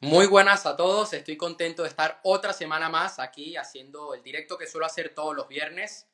Muy 0.00 0.26
buenas 0.26 0.66
a 0.66 0.76
todos, 0.76 1.14
estoy 1.14 1.38
contento 1.38 1.82
de 1.82 1.88
estar 1.88 2.20
otra 2.22 2.52
semana 2.52 2.90
más 2.90 3.18
aquí 3.18 3.56
haciendo 3.56 4.12
el 4.12 4.22
directo 4.22 4.58
que 4.58 4.66
suelo 4.66 4.84
hacer 4.84 5.14
todos 5.14 5.34
los 5.34 5.48
viernes. 5.48 6.06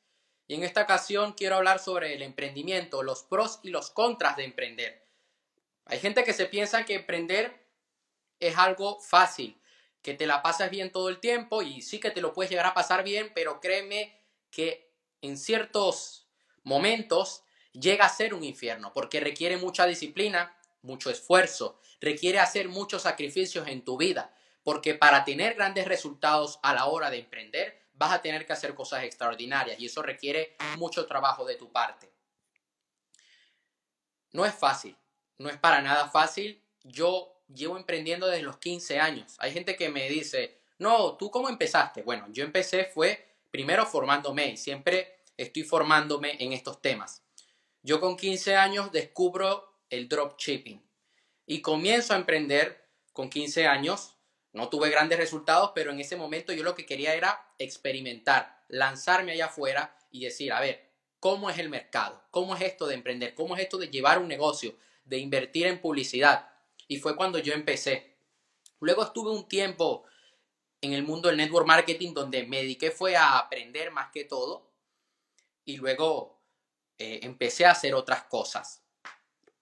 Y 0.47 0.55
en 0.55 0.63
esta 0.63 0.83
ocasión 0.83 1.33
quiero 1.33 1.57
hablar 1.57 1.79
sobre 1.79 2.13
el 2.13 2.21
emprendimiento, 2.21 3.03
los 3.03 3.23
pros 3.23 3.59
y 3.61 3.71
los 3.71 3.91
contras 3.91 4.37
de 4.37 4.45
emprender. 4.45 5.05
Hay 5.83 5.99
gente 5.99 6.23
que 6.23 6.31
se 6.31 6.45
piensa 6.45 6.85
que 6.85 6.95
emprender 6.95 7.67
es 8.39 8.57
algo 8.57 9.01
fácil, 9.01 9.59
que 10.01 10.13
te 10.13 10.27
la 10.27 10.41
pasas 10.41 10.71
bien 10.71 10.93
todo 10.93 11.09
el 11.09 11.19
tiempo 11.19 11.61
y 11.61 11.81
sí 11.81 11.99
que 11.99 12.11
te 12.11 12.21
lo 12.21 12.31
puedes 12.31 12.51
llegar 12.51 12.67
a 12.67 12.73
pasar 12.73 13.03
bien, 13.03 13.33
pero 13.35 13.59
créeme 13.59 14.17
que 14.49 14.93
en 15.21 15.37
ciertos 15.37 16.29
momentos 16.63 17.43
llega 17.73 18.05
a 18.05 18.09
ser 18.09 18.33
un 18.33 18.45
infierno 18.45 18.93
porque 18.93 19.19
requiere 19.19 19.57
mucha 19.57 19.85
disciplina, 19.85 20.57
mucho 20.83 21.09
esfuerzo, 21.09 21.79
requiere 21.99 22.39
hacer 22.39 22.69
muchos 22.69 23.01
sacrificios 23.01 23.67
en 23.67 23.83
tu 23.83 23.97
vida, 23.97 24.33
porque 24.63 24.93
para 24.93 25.25
tener 25.25 25.55
grandes 25.55 25.87
resultados 25.87 26.59
a 26.61 26.73
la 26.73 26.85
hora 26.85 27.09
de 27.09 27.19
emprender, 27.19 27.81
vas 27.93 28.13
a 28.13 28.21
tener 28.21 28.45
que 28.45 28.53
hacer 28.53 28.75
cosas 28.75 29.03
extraordinarias 29.03 29.79
y 29.79 29.87
eso 29.87 30.01
requiere 30.01 30.55
mucho 30.77 31.05
trabajo 31.05 31.45
de 31.45 31.55
tu 31.55 31.71
parte. 31.71 32.11
No 34.31 34.45
es 34.45 34.53
fácil, 34.53 34.95
no 35.37 35.49
es 35.49 35.57
para 35.57 35.81
nada 35.81 36.09
fácil. 36.09 36.61
Yo 36.83 37.43
llevo 37.53 37.77
emprendiendo 37.77 38.27
desde 38.27 38.43
los 38.43 38.57
15 38.57 38.99
años. 38.99 39.35
Hay 39.39 39.51
gente 39.51 39.75
que 39.75 39.89
me 39.89 40.09
dice, 40.09 40.59
no, 40.79 41.15
¿tú 41.17 41.29
cómo 41.29 41.49
empezaste? 41.49 42.01
Bueno, 42.01 42.27
yo 42.31 42.43
empecé 42.43 42.85
fue 42.85 43.33
primero 43.51 43.85
formándome 43.85 44.47
y 44.47 44.57
siempre 44.57 45.19
estoy 45.37 45.63
formándome 45.63 46.35
en 46.39 46.53
estos 46.53 46.81
temas. 46.81 47.21
Yo 47.83 47.99
con 47.99 48.17
15 48.17 48.55
años 48.55 48.91
descubro 48.91 49.72
el 49.93 50.09
dropshipping. 50.09 50.81
Y 51.45 51.61
comienzo 51.61 52.13
a 52.13 52.17
emprender 52.17 52.89
con 53.11 53.29
15 53.29 53.67
años. 53.67 54.15
No 54.51 54.69
tuve 54.69 54.89
grandes 54.89 55.19
resultados, 55.19 55.71
pero 55.73 55.91
en 55.91 55.99
ese 55.99 56.15
momento 56.15 56.53
yo 56.53 56.63
lo 56.63 56.75
que 56.75 56.85
quería 56.85 57.15
era 57.15 57.53
experimentar, 57.57 58.63
lanzarme 58.67 59.33
allá 59.33 59.45
afuera 59.45 59.97
y 60.11 60.23
decir, 60.23 60.51
a 60.51 60.59
ver, 60.59 60.91
¿cómo 61.19 61.49
es 61.49 61.57
el 61.57 61.69
mercado? 61.69 62.23
¿Cómo 62.31 62.55
es 62.55 62.61
esto 62.61 62.87
de 62.87 62.95
emprender? 62.95 63.33
¿Cómo 63.35 63.55
es 63.55 63.63
esto 63.63 63.77
de 63.77 63.89
llevar 63.89 64.19
un 64.19 64.27
negocio? 64.27 64.75
De 65.05 65.17
invertir 65.17 65.67
en 65.67 65.81
publicidad. 65.81 66.49
Y 66.87 66.97
fue 66.97 67.15
cuando 67.15 67.39
yo 67.39 67.53
empecé. 67.53 68.17
Luego 68.79 69.03
estuve 69.03 69.31
un 69.31 69.47
tiempo 69.47 70.05
en 70.81 70.93
el 70.93 71.03
mundo 71.03 71.29
del 71.29 71.37
network 71.37 71.65
marketing 71.65 72.13
donde 72.13 72.45
me 72.45 72.57
dediqué 72.57 72.91
fue 72.91 73.15
a 73.15 73.37
aprender 73.37 73.91
más 73.91 74.11
que 74.11 74.25
todo. 74.25 74.71
Y 75.65 75.77
luego 75.77 76.41
eh, 76.97 77.21
empecé 77.23 77.65
a 77.65 77.71
hacer 77.71 77.95
otras 77.95 78.23
cosas. 78.25 78.82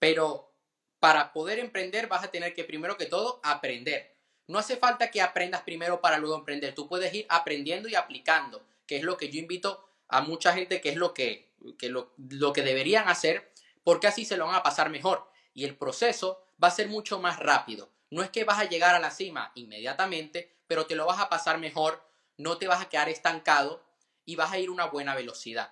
Pero 0.01 0.51
para 0.99 1.31
poder 1.31 1.59
emprender 1.59 2.07
vas 2.07 2.23
a 2.23 2.31
tener 2.31 2.55
que 2.55 2.63
primero 2.63 2.97
que 2.97 3.05
todo 3.05 3.39
aprender. 3.43 4.17
No 4.47 4.57
hace 4.57 4.75
falta 4.75 5.11
que 5.11 5.21
aprendas 5.21 5.61
primero 5.61 6.01
para 6.01 6.17
luego 6.17 6.35
emprender. 6.35 6.73
Tú 6.73 6.89
puedes 6.89 7.13
ir 7.13 7.27
aprendiendo 7.29 7.87
y 7.87 7.93
aplicando, 7.93 8.65
que 8.87 8.97
es 8.97 9.03
lo 9.03 9.15
que 9.15 9.29
yo 9.29 9.39
invito 9.39 9.87
a 10.07 10.21
mucha 10.21 10.53
gente 10.53 10.81
que 10.81 10.89
es 10.89 10.95
lo 10.95 11.13
que, 11.13 11.51
lo, 11.83 12.13
lo 12.17 12.51
que 12.51 12.63
deberían 12.63 13.09
hacer, 13.09 13.53
porque 13.83 14.07
así 14.07 14.25
se 14.25 14.37
lo 14.37 14.47
van 14.47 14.55
a 14.55 14.63
pasar 14.63 14.89
mejor. 14.89 15.29
Y 15.53 15.65
el 15.65 15.77
proceso 15.77 16.43
va 16.61 16.69
a 16.69 16.71
ser 16.71 16.87
mucho 16.87 17.19
más 17.19 17.37
rápido. 17.37 17.91
No 18.09 18.23
es 18.23 18.31
que 18.31 18.43
vas 18.43 18.57
a 18.57 18.67
llegar 18.67 18.95
a 18.95 18.99
la 18.99 19.11
cima 19.11 19.51
inmediatamente, 19.53 20.51
pero 20.65 20.87
te 20.87 20.95
lo 20.95 21.05
vas 21.05 21.19
a 21.19 21.29
pasar 21.29 21.59
mejor, 21.59 22.03
no 22.37 22.57
te 22.57 22.67
vas 22.67 22.81
a 22.81 22.89
quedar 22.89 23.07
estancado 23.07 23.85
y 24.25 24.35
vas 24.35 24.51
a 24.51 24.57
ir 24.57 24.69
a 24.69 24.71
una 24.71 24.85
buena 24.85 25.13
velocidad. 25.13 25.71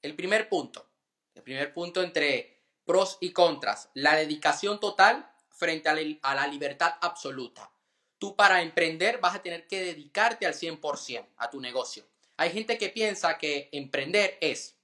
El 0.00 0.16
primer 0.16 0.48
punto, 0.48 0.88
el 1.34 1.42
primer 1.42 1.74
punto 1.74 2.02
entre 2.02 2.57
Pros 2.88 3.18
y 3.20 3.34
contras. 3.34 3.90
La 3.92 4.16
dedicación 4.16 4.80
total 4.80 5.30
frente 5.50 5.90
a 5.90 6.34
la 6.34 6.46
libertad 6.46 6.94
absoluta. 7.02 7.70
Tú 8.16 8.34
para 8.34 8.62
emprender 8.62 9.18
vas 9.20 9.34
a 9.34 9.42
tener 9.42 9.66
que 9.68 9.84
dedicarte 9.84 10.46
al 10.46 10.54
100% 10.54 11.26
a 11.36 11.50
tu 11.50 11.60
negocio. 11.60 12.06
Hay 12.38 12.50
gente 12.50 12.78
que 12.78 12.88
piensa 12.88 13.36
que 13.36 13.68
emprender 13.72 14.38
es, 14.40 14.78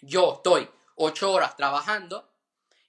yo 0.00 0.34
estoy 0.34 0.70
ocho 0.94 1.32
horas 1.32 1.56
trabajando 1.56 2.32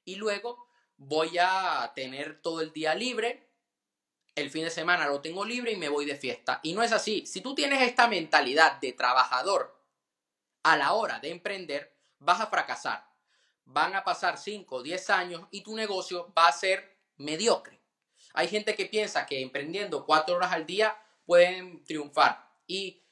y 0.05 0.17
luego 0.17 0.63
voy 0.97 1.39
a 1.39 1.91
tener 1.95 2.39
todo 2.39 2.61
el 2.61 2.71
día 2.71 2.93
libre, 2.93 3.49
el 4.35 4.51
fin 4.51 4.63
de 4.63 4.69
semana 4.69 5.07
lo 5.07 5.21
tengo 5.21 5.43
libre 5.43 5.71
y 5.71 5.77
me 5.77 5.89
voy 5.89 6.05
de 6.05 6.15
fiesta. 6.15 6.59
Y 6.61 6.73
no 6.73 6.83
es 6.83 6.91
así. 6.91 7.25
Si 7.25 7.41
tú 7.41 7.55
tienes 7.55 7.81
esta 7.81 8.07
mentalidad 8.07 8.79
de 8.79 8.93
trabajador 8.93 9.75
a 10.61 10.77
la 10.77 10.93
hora 10.93 11.19
de 11.19 11.31
emprender, 11.31 11.97
vas 12.19 12.41
a 12.41 12.45
fracasar 12.45 13.08
van 13.71 13.95
a 13.95 14.03
pasar 14.03 14.37
5 14.37 14.75
o 14.75 14.83
10 14.83 15.09
años 15.09 15.47
y 15.51 15.61
tu 15.61 15.75
negocio 15.75 16.33
va 16.37 16.47
a 16.47 16.51
ser 16.51 16.97
mediocre. 17.17 17.79
Hay 18.33 18.47
gente 18.47 18.75
que 18.75 18.85
piensa 18.85 19.25
que 19.25 19.41
emprendiendo 19.41 20.05
4 20.05 20.35
horas 20.35 20.51
al 20.51 20.65
día 20.65 20.97
pueden 21.25 21.83
triunfar 21.83 22.47
y 22.67 23.03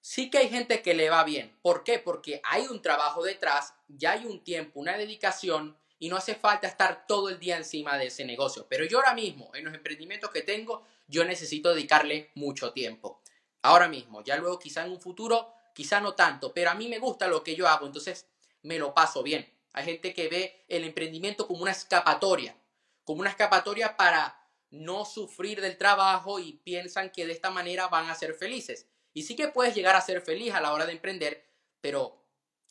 sí 0.00 0.30
que 0.30 0.38
hay 0.38 0.48
gente 0.48 0.82
que 0.82 0.94
le 0.94 1.10
va 1.10 1.24
bien. 1.24 1.56
¿Por 1.62 1.84
qué? 1.84 1.98
Porque 1.98 2.40
hay 2.44 2.66
un 2.66 2.82
trabajo 2.82 3.22
detrás, 3.22 3.74
ya 3.88 4.12
hay 4.12 4.26
un 4.26 4.42
tiempo, 4.42 4.80
una 4.80 4.96
dedicación 4.96 5.76
y 5.98 6.08
no 6.08 6.16
hace 6.16 6.34
falta 6.34 6.66
estar 6.66 7.06
todo 7.06 7.28
el 7.28 7.38
día 7.38 7.56
encima 7.56 7.98
de 7.98 8.06
ese 8.06 8.24
negocio. 8.24 8.66
Pero 8.68 8.84
yo 8.84 8.98
ahora 8.98 9.14
mismo, 9.14 9.50
en 9.54 9.64
los 9.64 9.74
emprendimientos 9.74 10.30
que 10.30 10.42
tengo, 10.42 10.86
yo 11.06 11.24
necesito 11.24 11.70
dedicarle 11.70 12.30
mucho 12.34 12.72
tiempo. 12.72 13.22
Ahora 13.62 13.88
mismo, 13.88 14.24
ya 14.24 14.36
luego 14.36 14.58
quizá 14.58 14.86
en 14.86 14.92
un 14.92 15.00
futuro, 15.00 15.52
quizá 15.74 16.00
no 16.00 16.14
tanto, 16.14 16.54
pero 16.54 16.70
a 16.70 16.74
mí 16.74 16.88
me 16.88 16.98
gusta 16.98 17.28
lo 17.28 17.44
que 17.44 17.54
yo 17.54 17.68
hago, 17.68 17.86
entonces 17.86 18.26
me 18.62 18.78
lo 18.78 18.94
paso 18.94 19.22
bien. 19.22 19.52
Hay 19.72 19.84
gente 19.84 20.14
que 20.14 20.28
ve 20.28 20.64
el 20.68 20.84
emprendimiento 20.84 21.46
como 21.46 21.62
una 21.62 21.70
escapatoria, 21.70 22.56
como 23.04 23.20
una 23.20 23.30
escapatoria 23.30 23.96
para 23.96 24.36
no 24.70 25.04
sufrir 25.04 25.60
del 25.60 25.78
trabajo 25.78 26.38
y 26.38 26.54
piensan 26.54 27.10
que 27.10 27.26
de 27.26 27.32
esta 27.32 27.50
manera 27.50 27.88
van 27.88 28.08
a 28.08 28.14
ser 28.14 28.34
felices. 28.34 28.88
Y 29.12 29.22
sí 29.22 29.34
que 29.36 29.48
puedes 29.48 29.74
llegar 29.74 29.96
a 29.96 30.00
ser 30.00 30.20
feliz 30.20 30.54
a 30.54 30.60
la 30.60 30.72
hora 30.72 30.86
de 30.86 30.92
emprender, 30.92 31.44
pero 31.80 32.24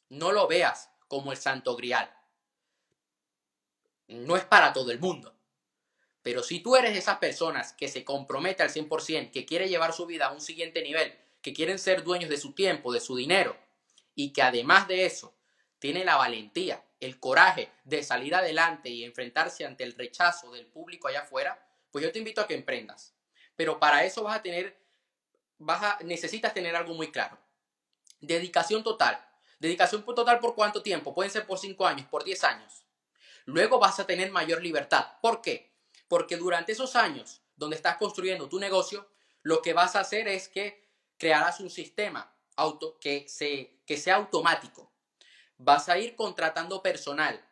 no 0.10 0.32
lo 0.32 0.48
veas 0.48 0.90
como 1.08 1.32
el 1.32 1.38
santo 1.38 1.76
grial. 1.76 2.14
No 4.08 4.38
es 4.38 4.46
para 4.46 4.74
todo 4.74 4.92
el 4.92 5.00
mundo. 5.00 5.36
Pero 6.22 6.44
si 6.44 6.60
tú 6.60 6.76
eres 6.76 6.94
de 6.94 7.00
esas 7.00 7.18
personas 7.18 7.74
que 7.74 7.88
se 7.88 8.04
compromete 8.04 8.64
al 8.64 8.70
100%, 8.70 9.32
que 9.32 9.46
quiere 9.46 9.70
llevar 9.70 9.94
su 9.94 10.06
vida 10.06 10.28
a 10.28 10.32
un 10.32 10.42
siguiente 10.42 10.82
nivel, 10.82 11.18
que 11.42 11.54
quieren 11.54 11.80
ser 11.80 12.04
dueños 12.04 12.30
de 12.30 12.38
su 12.38 12.54
tiempo, 12.54 12.92
de 12.92 13.00
su 13.00 13.16
dinero, 13.16 13.58
y 14.16 14.34
que 14.34 14.42
además 14.42 14.88
de 14.88 15.06
eso 15.06 15.39
tiene 15.80 16.04
la 16.04 16.18
valentía 16.18 16.84
el 17.00 17.20
coraje 17.20 17.72
de 17.84 18.04
salir 18.04 18.36
adelante 18.36 18.90
y 18.90 19.04
enfrentarse 19.04 19.66
ante 19.66 19.84
el 19.84 19.94
rechazo 19.94 20.52
del 20.52 20.66
público 20.66 21.08
allá 21.08 21.22
afuera, 21.22 21.66
pues 21.92 22.04
yo 22.04 22.12
te 22.12 22.20
invito 22.20 22.42
a 22.42 22.48
que 22.48 22.54
emprendas. 22.54 23.14
Pero 23.56 23.80
para 23.80 24.04
eso 24.04 24.24
vas 24.24 24.38
a 24.38 24.42
tener, 24.42 24.78
vas 25.58 25.82
a, 25.84 26.00
necesitas 26.04 26.54
tener 26.54 26.76
algo 26.76 26.94
muy 26.94 27.12
claro. 27.12 27.38
Dedicación 28.20 28.84
total. 28.84 29.26
Dedicación 29.60 30.04
total 30.04 30.40
por 30.40 30.56
cuánto 30.56 30.82
tiempo? 30.82 31.14
Pueden 31.14 31.32
ser 31.32 31.46
por 31.46 31.58
5 31.58 31.86
años, 31.88 32.08
por 32.08 32.24
10 32.24 32.44
años. 32.44 32.84
Luego 33.46 33.80
vas 33.80 34.00
a 34.00 34.06
tener 34.06 34.32
mayor 34.32 34.62
libertad. 34.62 35.14
¿Por 35.22 35.42
qué? 35.42 35.74
Porque 36.08 36.38
durante 36.38 36.74
esos 36.74 36.96
años 36.96 37.42
donde 37.56 37.76
estás 37.76 37.98
construyendo 37.98 38.48
tu 38.48 38.60
negocio, 38.60 39.10
lo 39.42 39.62
que 39.62 39.74
vas 39.74 39.96
a 39.96 40.02
hacer 40.02 40.28
es 40.28 40.48
que 40.48 40.90
crearás 41.18 41.60
un 41.60 41.70
sistema 41.70 42.34
auto, 42.56 42.98
que, 43.00 43.28
se, 43.28 43.82
que 43.86 43.98
sea 43.98 44.16
automático 44.16 44.89
vas 45.60 45.90
a 45.90 46.00
ir 46.00 46.16
contratando 46.16 46.82
personal. 46.82 47.46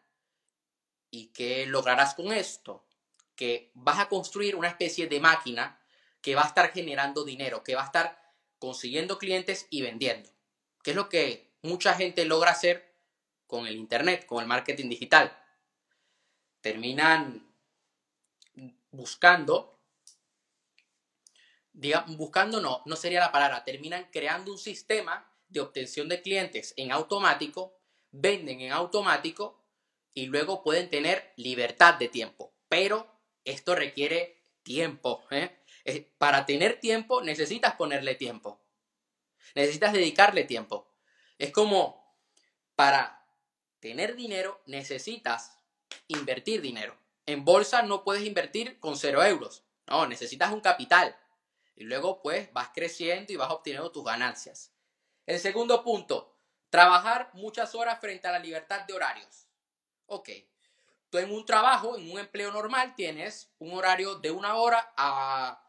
¿Y 1.11 1.27
qué 1.27 1.67
lograrás 1.67 2.15
con 2.15 2.31
esto? 2.31 2.87
Que 3.35 3.71
vas 3.75 3.99
a 3.99 4.09
construir 4.09 4.55
una 4.55 4.69
especie 4.69 5.07
de 5.07 5.19
máquina 5.19 5.79
que 6.21 6.33
va 6.33 6.43
a 6.43 6.47
estar 6.47 6.71
generando 6.71 7.23
dinero, 7.23 7.63
que 7.63 7.75
va 7.75 7.83
a 7.83 7.85
estar 7.85 8.19
consiguiendo 8.59 9.19
clientes 9.19 9.67
y 9.69 9.81
vendiendo. 9.81 10.29
¿Qué 10.83 10.91
es 10.91 10.95
lo 10.95 11.09
que 11.09 11.53
mucha 11.61 11.93
gente 11.93 12.25
logra 12.25 12.51
hacer 12.51 12.95
con 13.45 13.67
el 13.67 13.75
Internet, 13.75 14.25
con 14.25 14.41
el 14.41 14.47
marketing 14.47 14.89
digital? 14.89 15.37
Terminan 16.61 17.45
buscando, 18.89 19.79
diga, 21.73 22.05
buscando 22.07 22.61
no, 22.61 22.81
no 22.85 22.95
sería 22.95 23.19
la 23.19 23.31
palabra, 23.31 23.63
terminan 23.63 24.09
creando 24.11 24.51
un 24.51 24.57
sistema 24.57 25.31
de 25.49 25.59
obtención 25.59 26.09
de 26.09 26.21
clientes 26.21 26.73
en 26.77 26.91
automático 26.91 27.76
venden 28.19 28.61
en 28.61 28.71
automático 28.71 29.63
y 30.13 30.25
luego 30.25 30.63
pueden 30.63 30.89
tener 30.89 31.33
libertad 31.35 31.95
de 31.95 32.07
tiempo. 32.07 32.53
Pero 32.67 33.07
esto 33.43 33.75
requiere 33.75 34.41
tiempo. 34.63 35.23
¿eh? 35.31 35.63
Para 36.17 36.45
tener 36.45 36.79
tiempo 36.79 37.21
necesitas 37.21 37.75
ponerle 37.75 38.15
tiempo. 38.15 38.59
Necesitas 39.55 39.93
dedicarle 39.93 40.43
tiempo. 40.43 40.93
Es 41.37 41.51
como 41.51 42.17
para 42.75 43.25
tener 43.79 44.15
dinero 44.15 44.61
necesitas 44.65 45.57
invertir 46.07 46.61
dinero. 46.61 46.97
En 47.25 47.45
bolsa 47.45 47.83
no 47.83 48.03
puedes 48.03 48.23
invertir 48.23 48.79
con 48.79 48.97
cero 48.97 49.23
euros. 49.23 49.63
No, 49.85 50.07
necesitas 50.07 50.51
un 50.51 50.61
capital. 50.61 51.15
Y 51.75 51.83
luego 51.83 52.21
pues 52.21 52.51
vas 52.53 52.69
creciendo 52.73 53.31
y 53.31 53.35
vas 53.35 53.51
obteniendo 53.51 53.91
tus 53.91 54.03
ganancias. 54.03 54.73
El 55.25 55.39
segundo 55.39 55.83
punto, 55.83 56.36
Trabajar 56.69 57.29
muchas 57.33 57.73
horas 57.75 57.99
frente 57.99 58.27
a 58.27 58.31
la 58.31 58.39
libertad 58.39 58.81
de 58.85 58.93
horarios. 58.93 59.47
Ok. 60.07 60.29
tú 61.09 61.17
en 61.17 61.31
un 61.31 61.45
trabajo, 61.45 61.97
en 61.97 62.11
un 62.11 62.19
empleo 62.19 62.51
normal, 62.51 62.93
tienes 62.95 63.49
un 63.59 63.73
horario 63.73 64.15
de 64.15 64.31
una 64.31 64.55
hora 64.55 64.93
a, 64.97 65.61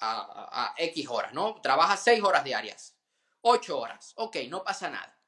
a, 0.00 0.74
X 0.78 1.06
horas, 1.08 1.32
¿no? 1.32 1.60
Trabajas 1.60 2.02
seis 2.02 2.22
horas 2.22 2.44
diarias, 2.44 2.96
ocho 3.40 3.78
horas, 3.78 4.12
ok, 4.16 4.36
no 4.48 4.62
pasa 4.62 4.90
nada. 4.90 5.18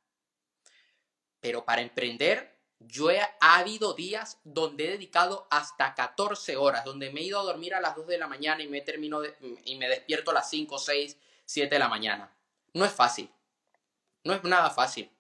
Pero 1.41 1.65
para 1.65 1.83
emprender, 1.83 2.57
yo 2.79 3.11
he 3.11 3.21
ha 3.21 3.31
habido 3.41 3.95
días 3.95 4.41
donde 4.45 4.87
he 4.87 4.91
dedicado 4.93 5.47
hasta 5.51 5.95
14 5.95 6.57
horas, 6.57 6.85
donde 6.85 7.11
me 7.11 7.21
he 7.21 7.25
ido 7.25 7.41
a 7.41 7.45
dormir 7.45 7.75
a 7.75 7.81
las 7.81 7.97
2 7.97 8.07
de 8.07 8.19
la 8.19 8.27
mañana 8.27 8.63
y 8.63 8.69
me 8.69 8.81
termino 8.83 9.21
y 9.65 9.77
me 9.77 9.89
despierto 9.89 10.31
a 10.31 10.35
las 10.35 10.51
5, 10.51 10.79
6, 10.79 11.17
7 11.45 11.75
de 11.75 11.79
la 11.79 11.89
mañana. 11.89 12.37
No 12.73 12.85
es 12.85 12.93
fácil. 12.93 13.31
No 14.25 14.35
es 14.35 14.43
nada 14.45 14.71
fácil. 14.71 15.11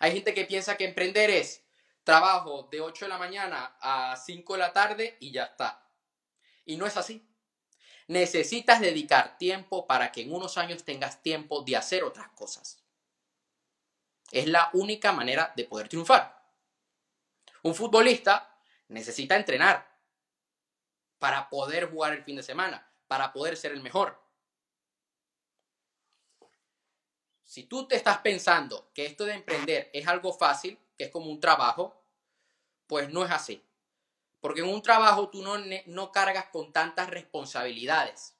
Hay 0.00 0.12
gente 0.12 0.34
que 0.34 0.44
piensa 0.44 0.76
que 0.76 0.84
emprender 0.84 1.30
es 1.30 1.64
trabajo 2.04 2.68
de 2.70 2.80
8 2.80 3.06
de 3.06 3.08
la 3.08 3.18
mañana 3.18 3.76
a 3.80 4.16
5 4.16 4.52
de 4.52 4.58
la 4.58 4.72
tarde 4.72 5.16
y 5.20 5.32
ya 5.32 5.44
está. 5.44 5.90
Y 6.64 6.76
no 6.76 6.86
es 6.86 6.96
así. 6.96 7.28
Necesitas 8.08 8.80
dedicar 8.80 9.36
tiempo 9.38 9.86
para 9.86 10.12
que 10.12 10.22
en 10.22 10.32
unos 10.32 10.58
años 10.58 10.84
tengas 10.84 11.22
tiempo 11.22 11.62
de 11.62 11.76
hacer 11.76 12.04
otras 12.04 12.28
cosas. 12.30 12.82
Es 14.30 14.46
la 14.46 14.70
única 14.72 15.12
manera 15.12 15.52
de 15.56 15.64
poder 15.64 15.88
triunfar. 15.88 16.36
Un 17.62 17.74
futbolista 17.74 18.60
necesita 18.88 19.36
entrenar 19.36 19.96
para 21.18 21.48
poder 21.48 21.90
jugar 21.90 22.12
el 22.12 22.22
fin 22.22 22.36
de 22.36 22.42
semana, 22.42 22.88
para 23.08 23.32
poder 23.32 23.56
ser 23.56 23.72
el 23.72 23.82
mejor. 23.82 24.25
Si 27.46 27.62
tú 27.62 27.86
te 27.86 27.94
estás 27.94 28.18
pensando 28.18 28.90
que 28.92 29.06
esto 29.06 29.24
de 29.24 29.34
emprender 29.34 29.88
es 29.92 30.08
algo 30.08 30.32
fácil, 30.32 30.78
que 30.98 31.04
es 31.04 31.10
como 31.10 31.30
un 31.30 31.40
trabajo, 31.40 32.02
pues 32.88 33.08
no 33.10 33.24
es 33.24 33.30
así. 33.30 33.62
Porque 34.40 34.60
en 34.60 34.68
un 34.68 34.82
trabajo 34.82 35.28
tú 35.30 35.42
no, 35.42 35.56
no 35.86 36.12
cargas 36.12 36.46
con 36.46 36.72
tantas 36.72 37.08
responsabilidades. 37.08 38.34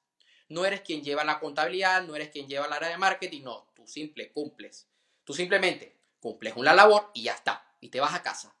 No 0.49 0.65
eres 0.65 0.81
quien 0.81 1.03
lleva 1.03 1.23
la 1.23 1.39
contabilidad, 1.39 2.03
no 2.03 2.15
eres 2.15 2.29
quien 2.29 2.47
lleva 2.47 2.65
el 2.65 2.73
área 2.73 2.89
de 2.89 2.97
marketing, 2.97 3.43
no, 3.43 3.71
tú 3.73 3.87
simple 3.87 4.31
cumples. 4.31 4.87
Tú 5.23 5.33
simplemente 5.33 5.97
cumples 6.19 6.55
una 6.57 6.73
labor 6.73 7.09
y 7.13 7.23
ya 7.23 7.33
está, 7.33 7.65
y 7.79 7.89
te 7.89 8.01
vas 8.01 8.13
a 8.13 8.23
casa. 8.23 8.55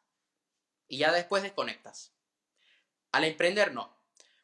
Y 0.87 0.99
ya 0.99 1.11
después 1.11 1.43
desconectas. 1.43 2.13
Al 3.11 3.25
emprender 3.25 3.73
no. 3.73 3.95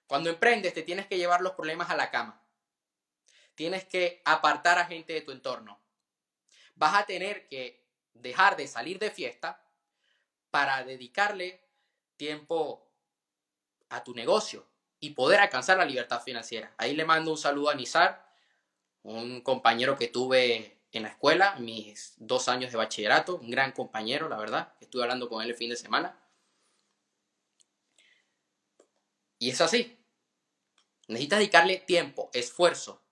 Cuando 0.06 0.30
emprendes 0.30 0.74
te 0.74 0.84
tienes 0.84 1.08
que 1.08 1.18
llevar 1.18 1.42
los 1.42 1.54
problemas 1.54 1.90
a 1.90 1.96
la 1.96 2.12
cama. 2.12 2.42
Tienes 3.56 3.86
que 3.86 4.22
apartar 4.26 4.80
a 4.80 4.86
gente 4.86 5.14
de 5.14 5.22
tu 5.22 5.32
entorno. 5.32 5.83
Vas 6.76 6.96
a 6.96 7.06
tener 7.06 7.48
que 7.48 7.88
dejar 8.14 8.58
de 8.58 8.68
salir 8.68 9.00
de 9.00 9.12
fiesta 9.12 9.64
para 10.52 10.84
dedicarle 10.84 11.62
tiempo 12.18 12.88
a 13.90 14.04
tu 14.04 14.14
negocio 14.14 14.66
y 15.00 15.12
poder 15.12 15.40
alcanzar 15.40 15.78
la 15.78 15.86
libertad 15.86 16.22
financiera. 16.22 16.74
Ahí 16.78 16.96
le 16.96 17.06
mando 17.06 17.32
un 17.32 17.38
saludo 17.38 17.70
a 17.70 17.76
Nizar, 17.76 18.34
un 19.02 19.42
compañero 19.42 19.98
que 19.98 20.08
tuve 20.08 20.80
en 20.94 21.04
la 21.04 21.10
escuela, 21.10 21.56
mis 21.56 22.14
dos 22.18 22.48
años 22.48 22.72
de 22.72 22.78
bachillerato, 22.78 23.38
un 23.38 23.50
gran 23.50 23.72
compañero, 23.72 24.30
la 24.30 24.38
verdad. 24.38 24.74
Estuve 24.80 25.04
hablando 25.04 25.28
con 25.28 25.42
él 25.42 25.50
el 25.50 25.56
fin 25.56 25.70
de 25.70 25.76
semana. 25.76 26.18
Y 29.40 29.50
es 29.50 29.60
así. 29.60 30.00
Necesitas 31.08 31.40
dedicarle 31.40 31.78
tiempo, 31.80 32.30
esfuerzo. 32.32 33.04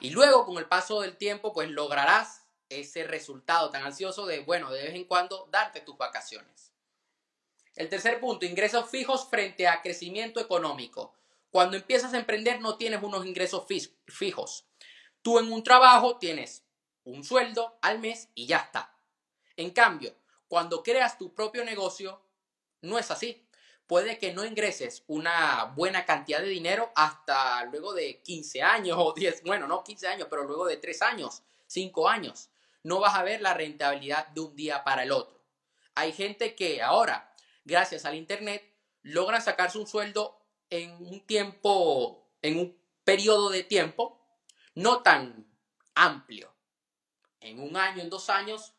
Y 0.00 0.10
luego, 0.10 0.44
con 0.44 0.58
el 0.58 0.66
paso 0.66 1.00
del 1.00 1.16
tiempo, 1.16 1.52
pues 1.52 1.70
lograrás 1.70 2.37
ese 2.68 3.04
resultado 3.04 3.70
tan 3.70 3.84
ansioso 3.84 4.26
de, 4.26 4.40
bueno, 4.40 4.70
de 4.70 4.82
vez 4.82 4.94
en 4.94 5.04
cuando 5.04 5.48
darte 5.50 5.80
tus 5.80 5.96
vacaciones. 5.96 6.72
El 7.74 7.88
tercer 7.88 8.18
punto, 8.18 8.44
ingresos 8.44 8.90
fijos 8.90 9.28
frente 9.28 9.68
a 9.68 9.82
crecimiento 9.82 10.40
económico. 10.40 11.14
Cuando 11.50 11.76
empiezas 11.76 12.12
a 12.12 12.18
emprender 12.18 12.60
no 12.60 12.76
tienes 12.76 13.02
unos 13.02 13.24
ingresos 13.24 13.64
fijos. 14.06 14.66
Tú 15.22 15.38
en 15.38 15.52
un 15.52 15.62
trabajo 15.62 16.18
tienes 16.18 16.64
un 17.04 17.24
sueldo 17.24 17.78
al 17.80 18.00
mes 18.00 18.28
y 18.34 18.46
ya 18.46 18.58
está. 18.58 18.94
En 19.56 19.70
cambio, 19.70 20.14
cuando 20.46 20.82
creas 20.82 21.18
tu 21.18 21.32
propio 21.34 21.64
negocio, 21.64 22.20
no 22.82 22.98
es 22.98 23.10
así. 23.10 23.44
Puede 23.86 24.18
que 24.18 24.32
no 24.32 24.44
ingreses 24.44 25.02
una 25.06 25.72
buena 25.76 26.04
cantidad 26.04 26.40
de 26.40 26.48
dinero 26.48 26.92
hasta 26.94 27.64
luego 27.64 27.94
de 27.94 28.20
15 28.22 28.62
años 28.62 28.98
o 29.00 29.14
10, 29.14 29.44
bueno, 29.44 29.66
no 29.66 29.82
15 29.82 30.08
años, 30.08 30.28
pero 30.28 30.44
luego 30.44 30.66
de 30.66 30.76
3 30.76 31.02
años, 31.02 31.42
5 31.66 32.08
años. 32.08 32.50
No 32.88 33.00
vas 33.00 33.14
a 33.14 33.22
ver 33.22 33.42
la 33.42 33.54
rentabilidad 33.54 34.28
de 34.28 34.40
un 34.40 34.56
día 34.56 34.82
para 34.82 35.02
el 35.02 35.12
otro. 35.12 35.40
Hay 35.94 36.12
gente 36.12 36.54
que 36.54 36.82
ahora 36.82 37.28
gracias 37.68 38.06
al 38.06 38.14
Internet, 38.14 38.64
logran 39.02 39.42
sacarse 39.42 39.78
un 39.78 39.86
sueldo 39.86 40.40
en 40.70 40.90
un 40.92 41.20
tiempo, 41.26 42.26
en 42.40 42.58
un 42.58 42.78
periodo 43.04 43.50
de 43.50 43.62
tiempo 43.62 44.18
no 44.74 45.02
tan 45.02 45.46
amplio. 45.94 46.52
En 47.40 47.60
un 47.60 47.76
año, 47.76 48.02
en 48.02 48.08
dos 48.08 48.30
años, 48.30 48.72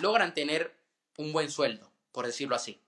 logran 0.00 0.34
tener 0.34 0.76
un 1.16 1.32
buen 1.32 1.50
sueldo, 1.50 1.90
por 2.12 2.26
decirlo 2.26 2.54
así. 2.54 2.80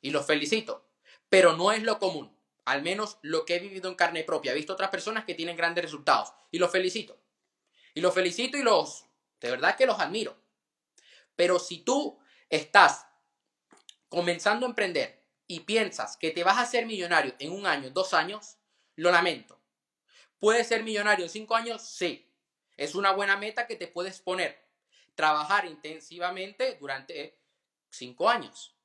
Y 0.00 0.10
los 0.10 0.26
felicito. 0.26 0.88
Pero 1.28 1.56
no 1.56 1.72
es 1.72 1.82
lo 1.82 1.98
común. 1.98 2.34
Al 2.64 2.82
menos 2.82 3.18
lo 3.22 3.44
que 3.44 3.56
he 3.56 3.60
vivido 3.60 3.90
en 3.90 3.94
carne 3.94 4.24
propia. 4.24 4.52
He 4.52 4.56
visto 4.56 4.72
otras 4.72 4.90
personas 4.90 5.24
que 5.24 5.34
tienen 5.34 5.56
grandes 5.56 5.84
resultados. 5.84 6.32
Y 6.50 6.58
los 6.58 6.70
felicito. 6.70 7.18
Y 7.94 8.00
los 8.00 8.14
felicito 8.14 8.56
y 8.56 8.62
los... 8.62 9.05
De 9.40 9.50
verdad 9.50 9.76
que 9.76 9.86
los 9.86 10.00
admiro. 10.00 10.36
Pero 11.34 11.58
si 11.58 11.78
tú 11.78 12.18
estás 12.48 13.06
comenzando 14.08 14.66
a 14.66 14.70
emprender 14.70 15.24
y 15.46 15.60
piensas 15.60 16.16
que 16.16 16.30
te 16.30 16.44
vas 16.44 16.56
a 16.56 16.62
hacer 16.62 16.86
millonario 16.86 17.34
en 17.38 17.52
un 17.52 17.66
año, 17.66 17.90
dos 17.90 18.14
años, 18.14 18.56
lo 18.96 19.10
lamento. 19.10 19.60
¿Puedes 20.38 20.66
ser 20.66 20.82
millonario 20.82 21.24
en 21.24 21.30
cinco 21.30 21.54
años? 21.54 21.82
Sí. 21.82 22.32
Es 22.76 22.94
una 22.94 23.12
buena 23.12 23.36
meta 23.36 23.66
que 23.66 23.76
te 23.76 23.86
puedes 23.86 24.20
poner. 24.20 24.66
Trabajar 25.14 25.66
intensivamente 25.66 26.76
durante 26.78 27.38
cinco 27.90 28.28
años. 28.28 28.76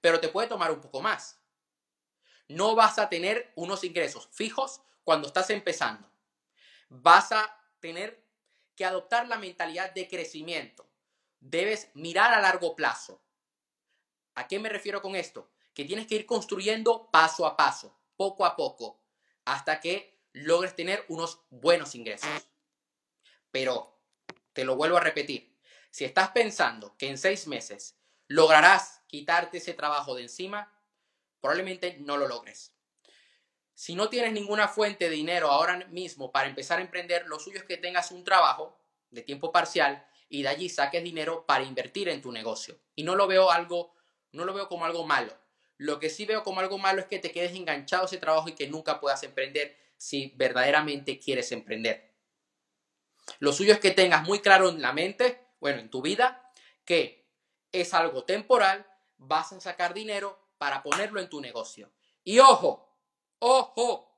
Pero 0.00 0.20
te 0.20 0.28
puede 0.28 0.48
tomar 0.48 0.70
un 0.70 0.80
poco 0.80 1.00
más. 1.00 1.38
No 2.48 2.74
vas 2.74 2.98
a 2.98 3.08
tener 3.08 3.52
unos 3.56 3.84
ingresos 3.84 4.28
fijos 4.32 4.80
cuando 5.04 5.28
estás 5.28 5.50
empezando. 5.50 6.10
Vas 6.88 7.32
a 7.32 7.56
tener 7.80 8.26
que 8.80 8.86
adoptar 8.86 9.28
la 9.28 9.36
mentalidad 9.36 9.92
de 9.92 10.08
crecimiento. 10.08 10.88
Debes 11.38 11.90
mirar 11.92 12.32
a 12.32 12.40
largo 12.40 12.74
plazo. 12.74 13.22
¿A 14.34 14.48
qué 14.48 14.58
me 14.58 14.70
refiero 14.70 15.02
con 15.02 15.16
esto? 15.16 15.50
Que 15.74 15.84
tienes 15.84 16.06
que 16.06 16.14
ir 16.14 16.24
construyendo 16.24 17.10
paso 17.10 17.44
a 17.44 17.58
paso, 17.58 18.00
poco 18.16 18.46
a 18.46 18.56
poco, 18.56 19.04
hasta 19.44 19.80
que 19.80 20.18
logres 20.32 20.74
tener 20.76 21.04
unos 21.08 21.42
buenos 21.50 21.94
ingresos. 21.94 22.48
Pero, 23.50 24.00
te 24.54 24.64
lo 24.64 24.76
vuelvo 24.76 24.96
a 24.96 25.00
repetir, 25.00 25.54
si 25.90 26.06
estás 26.06 26.30
pensando 26.30 26.96
que 26.96 27.10
en 27.10 27.18
seis 27.18 27.46
meses 27.46 27.98
lograrás 28.28 29.02
quitarte 29.08 29.58
ese 29.58 29.74
trabajo 29.74 30.14
de 30.14 30.22
encima, 30.22 30.72
probablemente 31.42 31.98
no 31.98 32.16
lo 32.16 32.26
logres. 32.26 32.72
Si 33.80 33.94
no 33.94 34.10
tienes 34.10 34.34
ninguna 34.34 34.68
fuente 34.68 35.08
de 35.08 35.16
dinero 35.16 35.50
ahora 35.50 35.86
mismo 35.86 36.30
para 36.30 36.50
empezar 36.50 36.80
a 36.80 36.82
emprender, 36.82 37.26
lo 37.26 37.38
suyo 37.38 37.60
es 37.60 37.64
que 37.64 37.78
tengas 37.78 38.10
un 38.10 38.24
trabajo 38.24 38.78
de 39.08 39.22
tiempo 39.22 39.52
parcial 39.52 40.06
y 40.28 40.42
de 40.42 40.48
allí 40.48 40.68
saques 40.68 41.02
dinero 41.02 41.46
para 41.46 41.64
invertir 41.64 42.10
en 42.10 42.20
tu 42.20 42.30
negocio. 42.30 42.78
Y 42.94 43.04
no 43.04 43.16
lo 43.16 43.26
veo 43.26 43.50
algo 43.50 43.94
no 44.32 44.44
lo 44.44 44.52
veo 44.52 44.68
como 44.68 44.84
algo 44.84 45.06
malo. 45.06 45.32
Lo 45.78 45.98
que 45.98 46.10
sí 46.10 46.26
veo 46.26 46.42
como 46.42 46.60
algo 46.60 46.76
malo 46.76 47.00
es 47.00 47.06
que 47.06 47.20
te 47.20 47.32
quedes 47.32 47.54
enganchado 47.54 48.02
a 48.02 48.04
ese 48.04 48.18
trabajo 48.18 48.50
y 48.50 48.54
que 48.54 48.68
nunca 48.68 49.00
puedas 49.00 49.22
emprender 49.22 49.74
si 49.96 50.34
verdaderamente 50.36 51.18
quieres 51.18 51.50
emprender. 51.50 52.12
Lo 53.38 53.50
suyo 53.50 53.72
es 53.72 53.80
que 53.80 53.92
tengas 53.92 54.24
muy 54.24 54.40
claro 54.40 54.68
en 54.68 54.82
la 54.82 54.92
mente, 54.92 55.40
bueno, 55.58 55.80
en 55.80 55.88
tu 55.88 56.02
vida, 56.02 56.52
que 56.84 57.30
es 57.72 57.94
algo 57.94 58.24
temporal, 58.24 58.86
vas 59.16 59.54
a 59.54 59.60
sacar 59.62 59.94
dinero 59.94 60.38
para 60.58 60.82
ponerlo 60.82 61.18
en 61.18 61.30
tu 61.30 61.40
negocio. 61.40 61.90
Y 62.22 62.40
ojo, 62.40 62.89
ojo, 63.40 64.16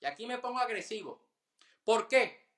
y 0.00 0.06
aquí 0.06 0.26
me 0.26 0.38
pongo 0.38 0.58
agresivo. 0.58 1.26
¿Por 1.82 2.06
qué? 2.06 2.48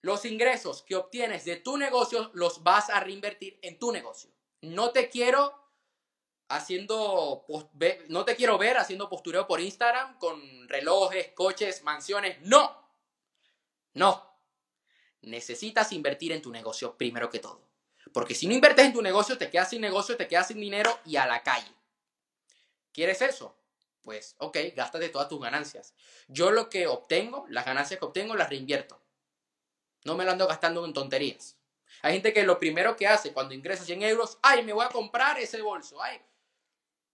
Los 0.00 0.24
ingresos 0.24 0.82
que 0.82 0.96
obtienes 0.96 1.44
de 1.44 1.56
tu 1.56 1.76
negocio 1.76 2.30
los 2.34 2.62
vas 2.62 2.90
a 2.90 3.00
reinvertir 3.00 3.58
en 3.62 3.78
tu 3.78 3.92
negocio 3.92 4.34
no 4.64 4.90
te 4.90 5.08
quiero 5.08 5.54
haciendo, 6.48 7.46
no 8.08 8.24
te 8.24 8.36
quiero 8.36 8.58
ver 8.58 8.76
haciendo 8.76 9.08
postureo 9.08 9.46
por 9.46 9.60
Instagram 9.60 10.18
con 10.18 10.68
relojes, 10.68 11.32
coches, 11.32 11.82
mansiones. 11.82 12.40
No, 12.42 12.90
no. 13.94 14.32
Necesitas 15.22 15.92
invertir 15.92 16.32
en 16.32 16.42
tu 16.42 16.50
negocio 16.50 16.96
primero 16.96 17.30
que 17.30 17.38
todo. 17.38 17.62
Porque 18.12 18.34
si 18.34 18.46
no 18.46 18.54
inviertes 18.54 18.84
en 18.84 18.92
tu 18.92 19.02
negocio, 19.02 19.38
te 19.38 19.50
quedas 19.50 19.70
sin 19.70 19.80
negocio, 19.80 20.16
te 20.16 20.28
quedas 20.28 20.48
sin 20.48 20.60
dinero 20.60 20.98
y 21.06 21.16
a 21.16 21.26
la 21.26 21.42
calle. 21.42 21.72
¿Quieres 22.92 23.22
eso? 23.22 23.56
Pues, 24.04 24.36
ok, 24.38 24.58
gástate 24.76 25.08
todas 25.08 25.28
tus 25.28 25.40
ganancias. 25.40 25.94
Yo 26.28 26.50
lo 26.50 26.68
que 26.68 26.86
obtengo, 26.86 27.46
las 27.48 27.64
ganancias 27.64 27.98
que 27.98 28.04
obtengo, 28.04 28.36
las 28.36 28.50
reinvierto. 28.50 29.00
No 30.04 30.14
me 30.14 30.26
lo 30.26 30.32
ando 30.32 30.46
gastando 30.46 30.84
en 30.84 30.92
tonterías. 30.92 31.56
Hay 32.02 32.12
gente 32.12 32.34
que 32.34 32.42
lo 32.42 32.58
primero 32.58 32.96
que 32.96 33.06
hace 33.06 33.32
cuando 33.32 33.54
ingresa 33.54 33.82
100 33.82 34.02
euros, 34.02 34.38
ay, 34.42 34.62
me 34.62 34.74
voy 34.74 34.84
a 34.84 34.90
comprar 34.90 35.38
ese 35.38 35.62
bolso, 35.62 36.02
ay, 36.02 36.20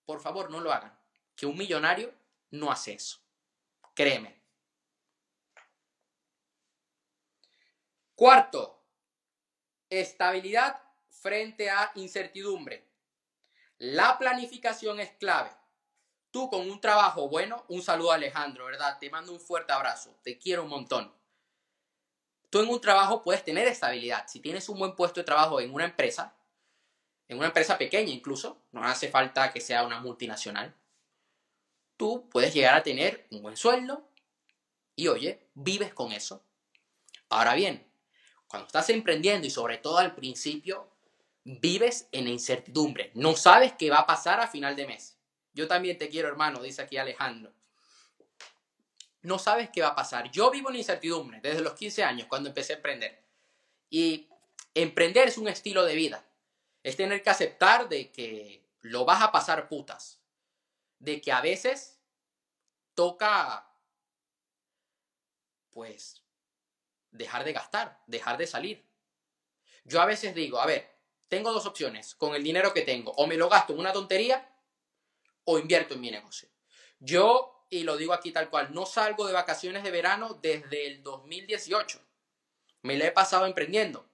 por 0.05 0.21
favor, 0.21 0.51
no 0.51 0.61
lo 0.61 0.73
hagan. 0.73 0.99
Que 1.37 1.47
un 1.47 1.57
millonario 1.57 2.13
no 2.51 2.73
hace 2.73 2.95
eso. 2.95 3.21
Créeme. 3.95 4.41
Cuarto, 8.17 8.83
estabilidad 9.89 10.83
frente 11.09 11.71
a 11.71 11.93
incertidumbre. 11.95 12.85
La 13.79 14.19
planificación 14.19 14.99
es 14.99 15.13
clave. 15.13 15.51
Tú 16.31 16.49
con 16.49 16.71
un 16.71 16.81
trabajo 16.81 17.29
bueno, 17.29 17.65
un 17.69 17.83
saludo 17.83 18.13
a 18.13 18.15
Alejandro, 18.15 18.67
¿verdad? 18.67 18.99
Te 19.01 19.11
mando 19.11 19.33
un 19.33 19.41
fuerte 19.41 19.73
abrazo, 19.73 20.15
te 20.23 20.39
quiero 20.39 20.63
un 20.63 20.69
montón. 20.71 21.13
Tú 22.51 22.61
en 22.61 22.69
un 22.69 22.81
trabajo 22.81 23.23
puedes 23.23 23.45
tener 23.45 23.67
estabilidad. 23.69 24.27
Si 24.29 24.41
tienes 24.41 24.69
un 24.69 24.79
buen 24.79 24.95
puesto 24.95 25.21
de 25.21 25.25
trabajo 25.25 25.61
en 25.61 25.73
una 25.73 25.85
empresa, 25.85 26.35
en 27.29 27.39
una 27.39 27.47
empresa 27.47 27.79
pequeña 27.79 28.11
incluso, 28.11 28.63
no 28.73 28.85
hace 28.85 29.09
falta 29.09 29.53
que 29.53 29.61
sea 29.61 29.85
una 29.85 30.01
multinacional, 30.01 30.75
tú 31.97 32.29
puedes 32.29 32.53
llegar 32.55 32.75
a 32.75 32.83
tener 32.83 33.27
un 33.31 33.43
buen 33.43 33.57
sueldo 33.57 34.09
y 34.97 35.09
oye, 35.09 35.49
vives 35.55 35.95
con 35.95 36.13
eso. 36.13 36.43
Ahora 37.29 37.55
bien, 37.55 37.87
cuando 38.49 38.67
estás 38.67 38.91
emprendiendo 38.91 39.47
y 39.47 39.51
sobre 39.51 39.79
todo 39.79 39.99
al 39.99 40.15
principio, 40.17 40.89
vives 41.45 42.09
en 42.11 42.27
incertidumbre. 42.27 43.13
No 43.15 43.37
sabes 43.37 43.75
qué 43.75 43.91
va 43.91 43.99
a 43.99 44.07
pasar 44.07 44.41
a 44.41 44.49
final 44.49 44.75
de 44.75 44.89
mes. 44.89 45.20
Yo 45.53 45.67
también 45.67 45.99
te 45.99 46.09
quiero, 46.09 46.29
hermano, 46.29 46.63
dice 46.63 46.83
aquí 46.83 46.97
Alejandro. 46.97 47.53
No 49.23 49.39
sabes 49.39 49.69
qué 49.73 49.83
va 49.83 49.89
a 49.89 49.95
pasar. 49.95 50.31
Yo 50.31 50.51
vivo 50.51 50.71
en 50.71 50.77
incertidumbre 50.77 51.41
desde 51.43 51.61
los 51.61 51.75
15 51.75 52.05
años 52.05 52.27
cuando 52.29 52.49
empecé 52.49 52.73
a 52.73 52.77
emprender. 52.77 53.23
Y 53.91 54.29
emprender 54.75 55.29
es 55.29 55.37
un 55.37 55.49
estilo 55.49 55.85
de 55.85 55.95
vida. 55.95 56.25
Es 56.83 56.97
tener 56.97 57.23
que 57.23 57.31
aceptar 57.31 57.89
de 57.89 58.11
que 58.11 58.65
lo 58.81 59.05
vas 59.05 59.23
a 59.23 59.33
pasar 59.33 59.69
putas. 59.69 60.21
De 60.99 61.21
que 61.21 61.33
a 61.33 61.41
veces 61.41 62.01
toca, 62.95 63.75
pues, 65.71 66.23
dejar 67.11 67.45
de 67.45 67.53
gastar, 67.53 68.03
dejar 68.07 68.39
de 68.39 68.47
salir. 68.47 68.87
Yo 69.85 70.01
a 70.01 70.07
veces 70.07 70.35
digo, 70.35 70.61
a 70.61 70.67
ver, 70.67 70.91
tengo 71.29 71.53
dos 71.53 71.67
opciones 71.67 72.15
con 72.15 72.35
el 72.35 72.43
dinero 72.43 72.73
que 72.73 72.83
tengo. 72.83 73.13
O 73.13 73.27
me 73.27 73.37
lo 73.37 73.49
gasto 73.49 73.73
en 73.73 73.81
una 73.81 73.93
tontería 73.93 74.50
o 75.45 75.59
invierto 75.59 75.95
en 75.95 76.01
mi 76.01 76.11
negocio. 76.11 76.49
Yo, 76.99 77.67
y 77.71 77.83
lo 77.83 77.97
digo 77.97 78.13
aquí 78.13 78.33
tal 78.33 78.51
cual, 78.51 78.73
no 78.73 78.87
salgo 78.87 79.27
de 79.27 79.33
vacaciones 79.33 79.83
de 79.83 79.91
verano 79.91 80.39
desde 80.43 80.87
el 80.87 81.03
2018. 81.03 82.01
Me 82.83 82.97
lo 82.97 83.05
he 83.05 83.13
pasado 83.13 83.47
emprendiendo. 83.47 84.09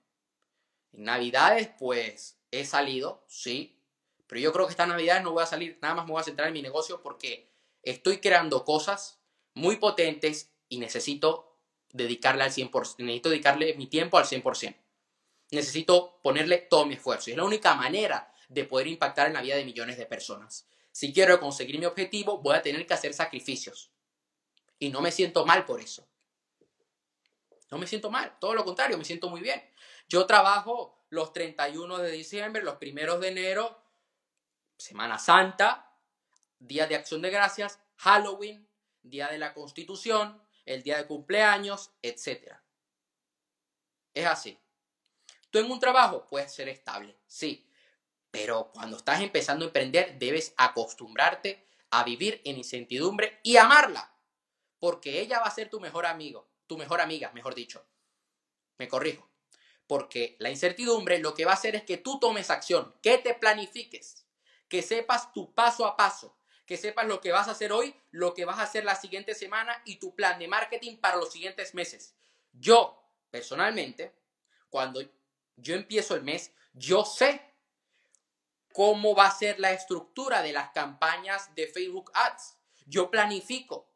En 0.92 1.04
Navidades, 1.04 1.70
pues 1.78 2.38
he 2.50 2.64
salido, 2.64 3.24
sí. 3.28 3.80
Pero 4.26 4.40
yo 4.40 4.52
creo 4.52 4.66
que 4.66 4.72
esta 4.72 4.86
Navidades 4.86 5.22
no 5.22 5.32
voy 5.32 5.42
a 5.42 5.46
salir, 5.46 5.78
nada 5.82 5.94
más 5.94 6.06
me 6.06 6.12
voy 6.12 6.20
a 6.20 6.24
centrar 6.24 6.48
en 6.48 6.54
mi 6.54 6.62
negocio 6.62 7.02
porque 7.02 7.50
estoy 7.82 8.18
creando 8.18 8.64
cosas 8.64 9.20
muy 9.54 9.76
potentes 9.76 10.52
y 10.68 10.78
necesito 10.78 11.58
dedicarle 11.92 12.44
al 12.44 12.50
100%, 12.50 12.96
necesito 12.98 13.30
dedicarle 13.30 13.74
mi 13.74 13.86
tiempo 13.86 14.18
al 14.18 14.24
100%. 14.24 14.76
Necesito 15.52 16.20
ponerle 16.22 16.58
todo 16.58 16.86
mi 16.86 16.94
esfuerzo. 16.94 17.30
Es 17.30 17.36
la 17.36 17.44
única 17.44 17.74
manera 17.74 18.32
de 18.48 18.64
poder 18.64 18.88
impactar 18.88 19.28
en 19.28 19.34
la 19.34 19.42
vida 19.42 19.56
de 19.56 19.64
millones 19.64 19.96
de 19.96 20.06
personas. 20.06 20.68
Si 20.96 21.12
quiero 21.12 21.38
conseguir 21.38 21.78
mi 21.78 21.84
objetivo, 21.84 22.38
voy 22.38 22.56
a 22.56 22.62
tener 22.62 22.86
que 22.86 22.94
hacer 22.94 23.12
sacrificios. 23.12 23.92
Y 24.78 24.88
no 24.88 25.02
me 25.02 25.12
siento 25.12 25.44
mal 25.44 25.66
por 25.66 25.78
eso. 25.78 26.08
No 27.70 27.76
me 27.76 27.86
siento 27.86 28.10
mal, 28.10 28.38
todo 28.40 28.54
lo 28.54 28.64
contrario, 28.64 28.96
me 28.96 29.04
siento 29.04 29.28
muy 29.28 29.42
bien. 29.42 29.62
Yo 30.08 30.24
trabajo 30.24 31.04
los 31.10 31.34
31 31.34 31.98
de 31.98 32.10
diciembre, 32.12 32.62
los 32.62 32.76
primeros 32.76 33.20
de 33.20 33.28
enero, 33.28 33.78
Semana 34.78 35.18
Santa, 35.18 35.92
Día 36.58 36.86
de 36.86 36.96
Acción 36.96 37.20
de 37.20 37.28
Gracias, 37.28 37.78
Halloween, 37.96 38.66
Día 39.02 39.28
de 39.28 39.36
la 39.36 39.52
Constitución, 39.52 40.42
el 40.64 40.82
día 40.82 40.96
de 40.96 41.06
cumpleaños, 41.06 41.90
etc. 42.00 42.54
Es 44.14 44.24
así. 44.24 44.58
Tú 45.50 45.58
en 45.58 45.70
un 45.70 45.78
trabajo 45.78 46.26
puedes 46.26 46.54
ser 46.54 46.70
estable, 46.70 47.18
sí, 47.26 47.68
pero 48.36 48.70
cuando 48.74 48.98
estás 48.98 49.22
empezando 49.22 49.64
a 49.64 49.68
emprender, 49.68 50.18
debes 50.18 50.52
acostumbrarte 50.58 51.66
a 51.90 52.04
vivir 52.04 52.42
en 52.44 52.58
incertidumbre 52.58 53.40
y 53.42 53.56
amarla, 53.56 54.14
porque 54.78 55.20
ella 55.20 55.40
va 55.40 55.46
a 55.46 55.50
ser 55.50 55.70
tu 55.70 55.80
mejor 55.80 56.04
amigo, 56.04 56.46
tu 56.66 56.76
mejor 56.76 57.00
amiga, 57.00 57.32
mejor 57.32 57.54
dicho. 57.54 57.86
Me 58.76 58.88
corrijo. 58.88 59.26
Porque 59.86 60.36
la 60.38 60.50
incertidumbre 60.50 61.18
lo 61.18 61.32
que 61.32 61.46
va 61.46 61.52
a 61.52 61.54
hacer 61.54 61.76
es 61.76 61.84
que 61.84 61.96
tú 61.96 62.18
tomes 62.18 62.50
acción, 62.50 62.94
que 63.02 63.16
te 63.16 63.32
planifiques, 63.32 64.26
que 64.68 64.82
sepas 64.82 65.32
tu 65.32 65.54
paso 65.54 65.86
a 65.86 65.96
paso, 65.96 66.36
que 66.66 66.76
sepas 66.76 67.06
lo 67.06 67.22
que 67.22 67.32
vas 67.32 67.48
a 67.48 67.52
hacer 67.52 67.72
hoy, 67.72 67.94
lo 68.10 68.34
que 68.34 68.44
vas 68.44 68.58
a 68.58 68.64
hacer 68.64 68.84
la 68.84 68.96
siguiente 68.96 69.34
semana 69.34 69.80
y 69.86 69.96
tu 69.96 70.14
plan 70.14 70.38
de 70.38 70.48
marketing 70.48 70.98
para 70.98 71.16
los 71.16 71.32
siguientes 71.32 71.72
meses. 71.74 72.14
Yo, 72.52 73.02
personalmente, 73.30 74.12
cuando 74.68 75.00
yo 75.56 75.74
empiezo 75.74 76.14
el 76.14 76.22
mes, 76.22 76.52
yo 76.74 77.04
sé 77.06 77.40
cómo 78.76 79.14
va 79.14 79.24
a 79.24 79.34
ser 79.34 79.58
la 79.58 79.72
estructura 79.72 80.42
de 80.42 80.52
las 80.52 80.68
campañas 80.68 81.54
de 81.54 81.66
Facebook 81.66 82.10
Ads. 82.12 82.58
Yo 82.84 83.10
planifico. 83.10 83.90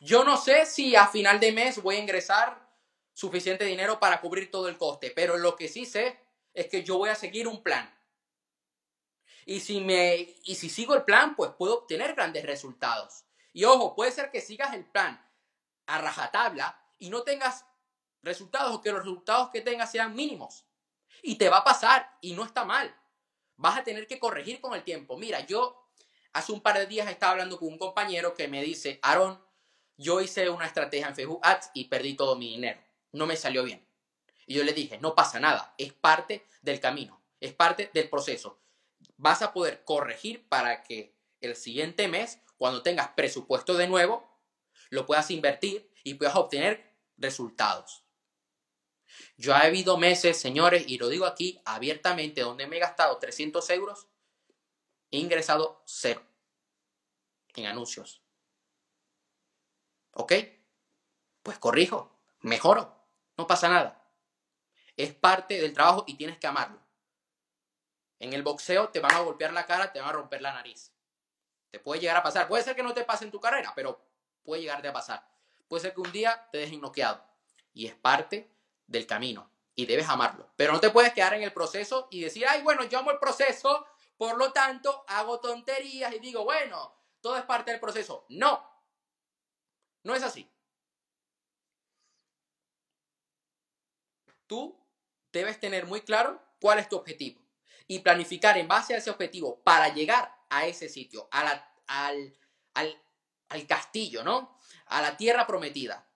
Yo 0.00 0.24
no 0.24 0.38
sé 0.38 0.64
si 0.64 0.96
a 0.96 1.06
final 1.06 1.38
de 1.38 1.52
mes 1.52 1.82
voy 1.82 1.96
a 1.96 1.98
ingresar 1.98 2.66
suficiente 3.12 3.66
dinero 3.66 4.00
para 4.00 4.22
cubrir 4.22 4.50
todo 4.50 4.68
el 4.68 4.78
coste, 4.78 5.12
pero 5.14 5.36
lo 5.36 5.54
que 5.54 5.68
sí 5.68 5.84
sé 5.84 6.18
es 6.54 6.68
que 6.68 6.82
yo 6.82 6.96
voy 6.96 7.10
a 7.10 7.14
seguir 7.14 7.46
un 7.46 7.62
plan. 7.62 7.94
Y 9.44 9.60
si, 9.60 9.82
me, 9.82 10.34
y 10.44 10.54
si 10.54 10.70
sigo 10.70 10.94
el 10.94 11.04
plan, 11.04 11.36
pues 11.36 11.50
puedo 11.58 11.80
obtener 11.80 12.14
grandes 12.14 12.46
resultados. 12.46 13.26
Y 13.52 13.64
ojo, 13.64 13.94
puede 13.94 14.12
ser 14.12 14.30
que 14.30 14.40
sigas 14.40 14.72
el 14.72 14.86
plan 14.86 15.22
a 15.84 16.00
rajatabla 16.00 16.82
y 16.98 17.10
no 17.10 17.22
tengas 17.22 17.66
resultados 18.22 18.74
o 18.74 18.80
que 18.80 18.92
los 18.92 19.00
resultados 19.00 19.50
que 19.50 19.60
tengas 19.60 19.92
sean 19.92 20.14
mínimos. 20.14 20.64
Y 21.22 21.34
te 21.34 21.50
va 21.50 21.58
a 21.58 21.64
pasar 21.64 22.16
y 22.22 22.32
no 22.32 22.46
está 22.46 22.64
mal 22.64 22.96
vas 23.60 23.78
a 23.78 23.84
tener 23.84 24.06
que 24.06 24.18
corregir 24.18 24.60
con 24.60 24.74
el 24.74 24.82
tiempo. 24.82 25.18
Mira, 25.18 25.46
yo 25.46 25.86
hace 26.32 26.50
un 26.52 26.62
par 26.62 26.78
de 26.78 26.86
días 26.86 27.08
estaba 27.10 27.32
hablando 27.32 27.58
con 27.58 27.68
un 27.68 27.78
compañero 27.78 28.34
que 28.34 28.48
me 28.48 28.62
dice, 28.62 28.98
Aaron, 29.02 29.38
yo 29.98 30.22
hice 30.22 30.48
una 30.48 30.66
estrategia 30.66 31.08
en 31.08 31.14
Facebook 31.14 31.40
Ads 31.42 31.70
y 31.74 31.84
perdí 31.84 32.14
todo 32.14 32.36
mi 32.36 32.48
dinero. 32.52 32.80
No 33.12 33.26
me 33.26 33.36
salió 33.36 33.62
bien. 33.62 33.86
Y 34.46 34.54
yo 34.54 34.64
le 34.64 34.72
dije, 34.72 34.98
no 34.98 35.14
pasa 35.14 35.38
nada, 35.38 35.74
es 35.76 35.92
parte 35.92 36.46
del 36.62 36.80
camino, 36.80 37.22
es 37.38 37.52
parte 37.52 37.90
del 37.92 38.08
proceso. 38.08 38.58
Vas 39.18 39.42
a 39.42 39.52
poder 39.52 39.84
corregir 39.84 40.48
para 40.48 40.82
que 40.82 41.14
el 41.42 41.54
siguiente 41.54 42.08
mes, 42.08 42.40
cuando 42.56 42.82
tengas 42.82 43.08
presupuesto 43.08 43.74
de 43.74 43.88
nuevo, 43.88 44.26
lo 44.88 45.04
puedas 45.04 45.30
invertir 45.30 45.92
y 46.02 46.14
puedas 46.14 46.34
obtener 46.34 46.96
resultados. 47.18 48.04
Yo 49.36 49.52
he 49.52 49.56
habido 49.56 49.96
meses, 49.96 50.40
señores, 50.40 50.84
y 50.86 50.98
lo 50.98 51.08
digo 51.08 51.26
aquí 51.26 51.60
abiertamente, 51.64 52.42
donde 52.42 52.66
me 52.66 52.76
he 52.76 52.80
gastado 52.80 53.18
300 53.18 53.68
euros, 53.70 54.08
he 55.10 55.18
ingresado 55.18 55.82
cero 55.86 56.22
en 57.54 57.66
anuncios. 57.66 58.22
¿Ok? 60.12 60.32
Pues 61.42 61.58
corrijo, 61.58 62.20
mejoro, 62.40 63.06
no 63.36 63.46
pasa 63.46 63.68
nada. 63.68 64.04
Es 64.96 65.14
parte 65.14 65.60
del 65.60 65.72
trabajo 65.72 66.04
y 66.06 66.14
tienes 66.14 66.38
que 66.38 66.46
amarlo. 66.46 66.80
En 68.18 68.34
el 68.34 68.42
boxeo 68.42 68.90
te 68.90 69.00
van 69.00 69.14
a 69.14 69.20
golpear 69.20 69.52
la 69.52 69.66
cara, 69.66 69.92
te 69.92 70.00
van 70.00 70.10
a 70.10 70.12
romper 70.12 70.42
la 70.42 70.52
nariz. 70.52 70.92
Te 71.70 71.78
puede 71.78 72.00
llegar 72.00 72.16
a 72.16 72.22
pasar. 72.22 72.48
Puede 72.48 72.62
ser 72.62 72.76
que 72.76 72.82
no 72.82 72.92
te 72.92 73.04
pase 73.04 73.24
en 73.24 73.30
tu 73.30 73.40
carrera, 73.40 73.72
pero 73.74 74.04
puede 74.42 74.62
llegarte 74.62 74.88
a 74.88 74.92
pasar. 74.92 75.26
Puede 75.68 75.82
ser 75.82 75.94
que 75.94 76.00
un 76.00 76.12
día 76.12 76.48
te 76.52 76.58
dejen 76.58 76.80
noqueado. 76.80 77.24
Y 77.72 77.86
es 77.86 77.94
parte 77.94 78.50
del 78.90 79.06
camino 79.06 79.50
y 79.74 79.86
debes 79.86 80.08
amarlo. 80.08 80.52
Pero 80.56 80.72
no 80.72 80.80
te 80.80 80.90
puedes 80.90 81.14
quedar 81.14 81.34
en 81.34 81.42
el 81.42 81.52
proceso 81.52 82.08
y 82.10 82.20
decir, 82.20 82.46
ay, 82.46 82.62
bueno, 82.62 82.84
yo 82.84 82.98
amo 82.98 83.12
el 83.12 83.18
proceso, 83.18 83.86
por 84.16 84.36
lo 84.36 84.52
tanto 84.52 85.04
hago 85.06 85.40
tonterías 85.40 86.12
y 86.14 86.18
digo, 86.18 86.44
bueno, 86.44 86.94
todo 87.20 87.36
es 87.36 87.44
parte 87.44 87.70
del 87.70 87.80
proceso. 87.80 88.26
No, 88.28 88.68
no 90.02 90.14
es 90.14 90.22
así. 90.22 90.50
Tú 94.46 94.76
debes 95.32 95.60
tener 95.60 95.86
muy 95.86 96.00
claro 96.02 96.42
cuál 96.60 96.80
es 96.80 96.88
tu 96.88 96.96
objetivo 96.96 97.40
y 97.86 98.00
planificar 98.00 98.58
en 98.58 98.66
base 98.66 98.94
a 98.94 98.98
ese 98.98 99.10
objetivo 99.10 99.62
para 99.62 99.94
llegar 99.94 100.36
a 100.48 100.66
ese 100.66 100.88
sitio, 100.88 101.28
al, 101.30 101.64
al, 101.86 102.34
al 103.48 103.66
castillo, 103.68 104.24
¿no? 104.24 104.58
A 104.86 105.00
la 105.00 105.16
tierra 105.16 105.46
prometida, 105.46 106.08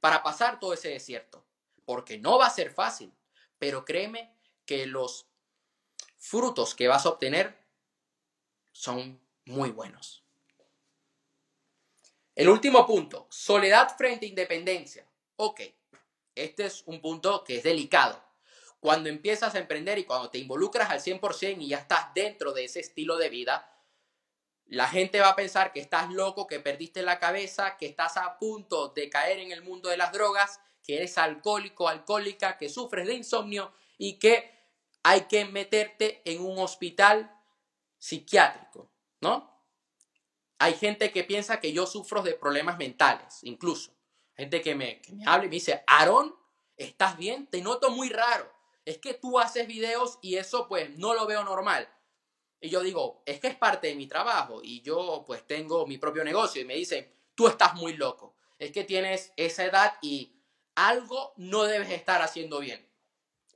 para 0.00 0.22
pasar 0.22 0.58
todo 0.58 0.72
ese 0.72 0.88
desierto 0.88 1.45
porque 1.86 2.18
no 2.18 2.38
va 2.38 2.48
a 2.48 2.50
ser 2.50 2.70
fácil, 2.70 3.14
pero 3.58 3.86
créeme 3.86 4.36
que 4.66 4.84
los 4.84 5.26
frutos 6.18 6.74
que 6.74 6.88
vas 6.88 7.06
a 7.06 7.08
obtener 7.08 7.56
son 8.72 9.18
muy 9.46 9.70
buenos. 9.70 10.22
El 12.34 12.50
último 12.50 12.86
punto, 12.86 13.26
soledad 13.30 13.96
frente 13.96 14.26
a 14.26 14.28
independencia. 14.28 15.06
Ok, 15.36 15.62
este 16.34 16.66
es 16.66 16.82
un 16.84 17.00
punto 17.00 17.42
que 17.44 17.56
es 17.56 17.62
delicado. 17.62 18.22
Cuando 18.78 19.08
empiezas 19.08 19.54
a 19.54 19.58
emprender 19.58 19.98
y 19.98 20.04
cuando 20.04 20.28
te 20.28 20.36
involucras 20.36 20.90
al 20.90 21.00
100% 21.00 21.62
y 21.62 21.68
ya 21.68 21.78
estás 21.78 22.12
dentro 22.14 22.52
de 22.52 22.64
ese 22.64 22.80
estilo 22.80 23.16
de 23.16 23.30
vida, 23.30 23.72
La 24.68 24.88
gente 24.88 25.20
va 25.20 25.28
a 25.28 25.36
pensar 25.36 25.72
que 25.72 25.78
estás 25.78 26.10
loco, 26.10 26.48
que 26.48 26.58
perdiste 26.58 27.02
la 27.02 27.20
cabeza, 27.20 27.76
que 27.76 27.86
estás 27.86 28.16
a 28.16 28.36
punto 28.36 28.88
de 28.88 29.08
caer 29.08 29.38
en 29.38 29.52
el 29.52 29.62
mundo 29.62 29.88
de 29.88 29.96
las 29.96 30.12
drogas, 30.12 30.60
que 30.86 30.96
eres 30.96 31.18
alcohólico, 31.18 31.88
alcohólica, 31.88 32.56
que 32.56 32.68
sufres 32.68 33.06
de 33.06 33.14
insomnio 33.14 33.72
y 33.98 34.18
que 34.18 34.56
hay 35.02 35.22
que 35.22 35.44
meterte 35.44 36.22
en 36.24 36.42
un 36.42 36.58
hospital 36.58 37.30
psiquiátrico, 37.98 38.90
¿no? 39.20 39.56
Hay 40.58 40.74
gente 40.74 41.12
que 41.12 41.24
piensa 41.24 41.60
que 41.60 41.72
yo 41.72 41.86
sufro 41.86 42.22
de 42.22 42.34
problemas 42.34 42.78
mentales, 42.78 43.40
incluso. 43.42 43.92
Gente 44.34 44.62
que 44.62 44.74
me, 44.74 45.00
que 45.02 45.12
me 45.12 45.26
habla 45.26 45.46
y 45.46 45.48
me 45.48 45.56
dice, 45.56 45.82
Aarón, 45.86 46.34
¿estás 46.76 47.16
bien? 47.16 47.46
Te 47.46 47.60
noto 47.60 47.90
muy 47.90 48.08
raro. 48.08 48.50
Es 48.84 48.98
que 48.98 49.14
tú 49.14 49.38
haces 49.38 49.66
videos 49.66 50.18
y 50.22 50.36
eso 50.36 50.68
pues 50.68 50.96
no 50.96 51.14
lo 51.14 51.26
veo 51.26 51.42
normal. 51.42 51.88
Y 52.60 52.68
yo 52.70 52.82
digo, 52.82 53.22
es 53.26 53.40
que 53.40 53.48
es 53.48 53.56
parte 53.56 53.88
de 53.88 53.94
mi 53.94 54.06
trabajo 54.06 54.60
y 54.62 54.80
yo 54.82 55.24
pues 55.26 55.46
tengo 55.46 55.86
mi 55.86 55.98
propio 55.98 56.24
negocio 56.24 56.62
y 56.62 56.64
me 56.64 56.74
dicen, 56.74 57.12
tú 57.34 57.48
estás 57.48 57.74
muy 57.74 57.94
loco. 57.94 58.34
Es 58.58 58.72
que 58.72 58.84
tienes 58.84 59.32
esa 59.36 59.64
edad 59.64 59.94
y 60.00 60.35
algo 60.76 61.32
no 61.36 61.64
debes 61.64 61.90
estar 61.90 62.22
haciendo 62.22 62.60
bien. 62.60 62.88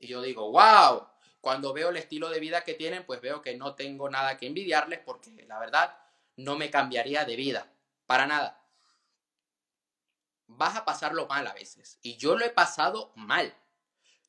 Y 0.00 0.08
yo 0.08 0.22
digo, 0.22 0.50
wow, 0.50 1.06
cuando 1.40 1.72
veo 1.72 1.90
el 1.90 1.96
estilo 1.96 2.30
de 2.30 2.40
vida 2.40 2.64
que 2.64 2.74
tienen, 2.74 3.04
pues 3.04 3.20
veo 3.20 3.42
que 3.42 3.56
no 3.56 3.74
tengo 3.74 4.10
nada 4.10 4.36
que 4.36 4.46
envidiarles 4.46 4.98
porque 5.00 5.30
la 5.46 5.58
verdad 5.58 5.96
no 6.36 6.56
me 6.56 6.70
cambiaría 6.70 7.24
de 7.24 7.36
vida, 7.36 7.72
para 8.06 8.26
nada. 8.26 8.66
Vas 10.46 10.76
a 10.76 10.84
pasarlo 10.84 11.26
mal 11.28 11.46
a 11.46 11.52
veces 11.52 11.98
y 12.02 12.16
yo 12.16 12.36
lo 12.36 12.44
he 12.44 12.50
pasado 12.50 13.12
mal. 13.14 13.54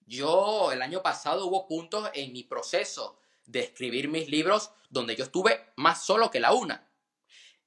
Yo 0.06 0.72
el 0.72 0.82
año 0.82 1.02
pasado 1.02 1.46
hubo 1.46 1.68
puntos 1.68 2.10
en 2.14 2.34
mi 2.34 2.44
proceso 2.44 3.20
de 3.46 3.62
escribir 3.62 4.10
mis 4.10 4.30
libros 4.30 4.72
donde 4.90 5.16
yo 5.16 5.24
estuve 5.24 5.72
más 5.78 6.04
solo 6.04 6.30
que 6.30 6.40
la 6.40 6.54
una. 6.54 6.90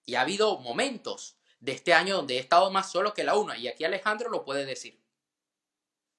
Y 0.05 0.17
ha 0.17 0.21
habido 0.21 0.59
momentos 0.59 1.39
de 1.61 1.73
este 1.73 1.95
año 1.95 2.17
donde 2.17 2.37
he 2.37 2.39
estado 2.39 2.71
más 2.71 2.93
solo 2.93 3.15
que 3.15 3.25
la 3.25 3.37
una. 3.37 3.57
Y 3.57 3.69
aquí 3.69 3.85
Alejandro 3.85 4.29
lo 4.29 4.45
puede 4.45 4.67
decir. 4.67 5.04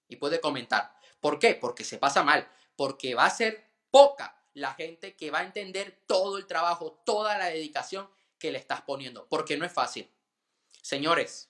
Y 0.08 0.18
puede 0.18 0.40
comentar. 0.42 0.96
¿Por 1.20 1.40
qué? 1.40 1.56
Porque 1.56 1.84
se 1.84 1.98
pasa 1.98 2.24
mal. 2.24 2.48
Porque 2.76 3.16
va 3.16 3.26
a 3.26 3.30
ser 3.30 3.72
poca 3.92 4.44
la 4.54 4.74
gente 4.74 5.16
que 5.16 5.32
va 5.32 5.40
a 5.40 5.44
entender 5.44 6.04
todo 6.08 6.38
el 6.38 6.48
trabajo, 6.48 7.02
toda 7.06 7.38
la 7.38 7.46
dedicación 7.48 8.10
que 8.40 8.52
le 8.52 8.58
estás 8.58 8.82
poniendo. 8.82 9.28
Porque 9.28 9.58
no 9.58 9.66
es 9.66 9.74
fácil. 9.74 10.12
Señores, 10.82 11.50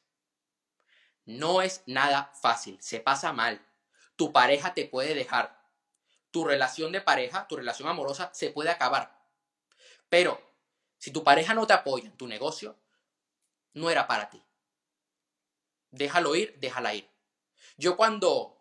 no 1.26 1.62
es 1.62 1.84
nada 1.86 2.32
fácil. 2.42 2.78
Se 2.82 3.00
pasa 3.00 3.34
mal. 3.34 3.66
Tu 4.16 4.32
pareja 4.32 4.74
te 4.74 4.86
puede 4.86 5.14
dejar 5.14 5.66
tu 6.32 6.44
relación 6.44 6.92
de 6.92 7.00
pareja, 7.02 7.48
tu 7.48 7.56
relación 7.56 7.88
amorosa, 7.88 8.30
se 8.34 8.50
puede 8.50 8.70
acabar. 8.70 9.18
Pero 10.10 10.42
si 10.98 11.12
tu 11.12 11.24
pareja 11.24 11.54
no 11.54 11.66
te 11.66 11.74
apoya 11.74 12.08
en 12.08 12.18
tu 12.18 12.28
negocio, 12.28 12.78
no 13.74 13.90
era 13.90 14.08
para 14.08 14.30
ti. 14.30 14.44
Déjalo 15.92 16.36
ir, 16.36 16.60
déjala 16.60 16.94
ir. 16.94 17.10
Yo 17.78 17.98
cuando 17.98 18.58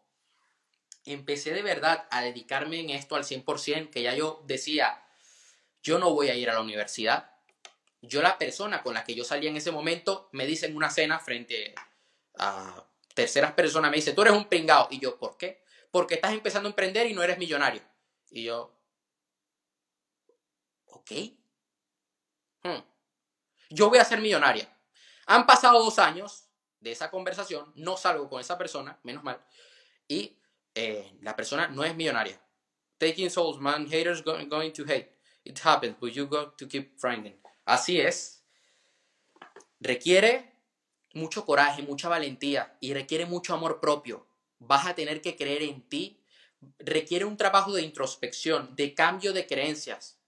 empecé 1.05 1.53
de 1.53 1.63
verdad 1.63 2.07
a 2.11 2.23
dedicarme 2.23 2.81
en 2.81 2.91
esto 2.91 3.17
al 3.17 3.25
100%, 3.25 3.91
que 3.91 4.03
ya 4.03 4.15
yo 4.15 4.43
decía, 4.47 5.03
yo 5.83 5.99
no 5.99 6.13
voy 6.13 6.29
a 6.29 6.35
ir 6.35 6.51
a 6.51 6.55
la 6.55 6.61
universidad, 6.61 7.31
yo 8.01 8.23
la 8.23 8.39
persona 8.39 8.83
con 8.83 8.95
la 8.95 9.05
que 9.05 9.15
yo 9.15 9.25
salía 9.25 9.51
en 9.51 9.57
ese 9.57 9.71
momento 9.71 10.29
me 10.33 10.47
dice 10.47 10.67
en 10.67 10.77
una 10.77 10.91
cena 10.91 11.19
frente 11.19 11.75
a 12.39 12.85
terceras 13.15 13.53
personas, 13.53 13.91
me 13.91 13.97
dice, 13.97 14.13
tú 14.13 14.23
eres 14.23 14.35
un 14.35 14.49
pringao. 14.49 14.89
Y 14.91 14.99
yo, 14.99 15.19
¿por 15.19 15.37
qué? 15.37 15.65
porque 15.95 16.17
estás 16.17 16.33
empezando 16.33 16.69
a 16.69 16.71
emprender 16.71 17.07
y 17.07 17.15
no 17.15 17.23
eres 17.23 17.39
millonario. 17.39 17.81
Y 18.29 18.43
yo, 18.43 18.77
ok. 20.87 21.13
Hmm. 22.65 22.83
Yo 23.71 23.89
voy 23.91 23.99
a 23.99 24.05
ser 24.05 24.21
millonaria. 24.21 24.69
Han 25.27 25.47
pasado 25.47 25.81
dos 25.85 26.01
años 26.01 26.44
de 26.85 26.93
esa 26.93 27.11
conversación, 27.11 27.73
no 27.75 27.97
salgo 27.97 28.29
con 28.29 28.41
esa 28.41 28.57
persona, 28.57 28.99
menos 29.03 29.25
mal, 29.25 29.45
y 30.07 30.39
eh, 30.75 31.19
la 31.23 31.35
persona 31.35 31.67
no 31.67 31.83
es 31.83 31.97
millonaria. 31.97 32.41
Taking 32.99 33.31
souls, 33.31 33.59
man, 33.59 33.89
haters 33.91 34.23
going, 34.23 34.49
going 34.49 34.71
to 34.71 34.85
hate. 34.85 35.11
It 35.45 35.59
happens, 35.65 35.97
but 36.01 36.13
you 36.13 36.27
got 36.27 36.57
to 36.57 36.69
keep 36.69 36.99
finding. 37.01 37.37
Así 37.65 38.01
es. 38.01 38.45
Requiere 39.81 40.53
mucho 41.15 41.45
coraje, 41.45 41.83
mucha 41.83 42.09
valentía 42.09 42.77
y 42.81 42.95
requiere 42.95 43.27
mucho 43.27 43.55
amor 43.55 43.81
propio 43.81 44.27
vas 44.67 44.87
a 44.87 44.95
tener 44.95 45.21
que 45.21 45.37
creer 45.37 45.63
en 45.63 45.83
ti. 45.89 46.21
Requiere 46.79 47.25
un 47.25 47.37
trabajo 47.37 47.73
de 47.73 47.83
introspección, 47.83 48.75
de 48.75 48.95
cambio 48.95 49.33
de 49.33 49.47
creencias. 49.47 50.19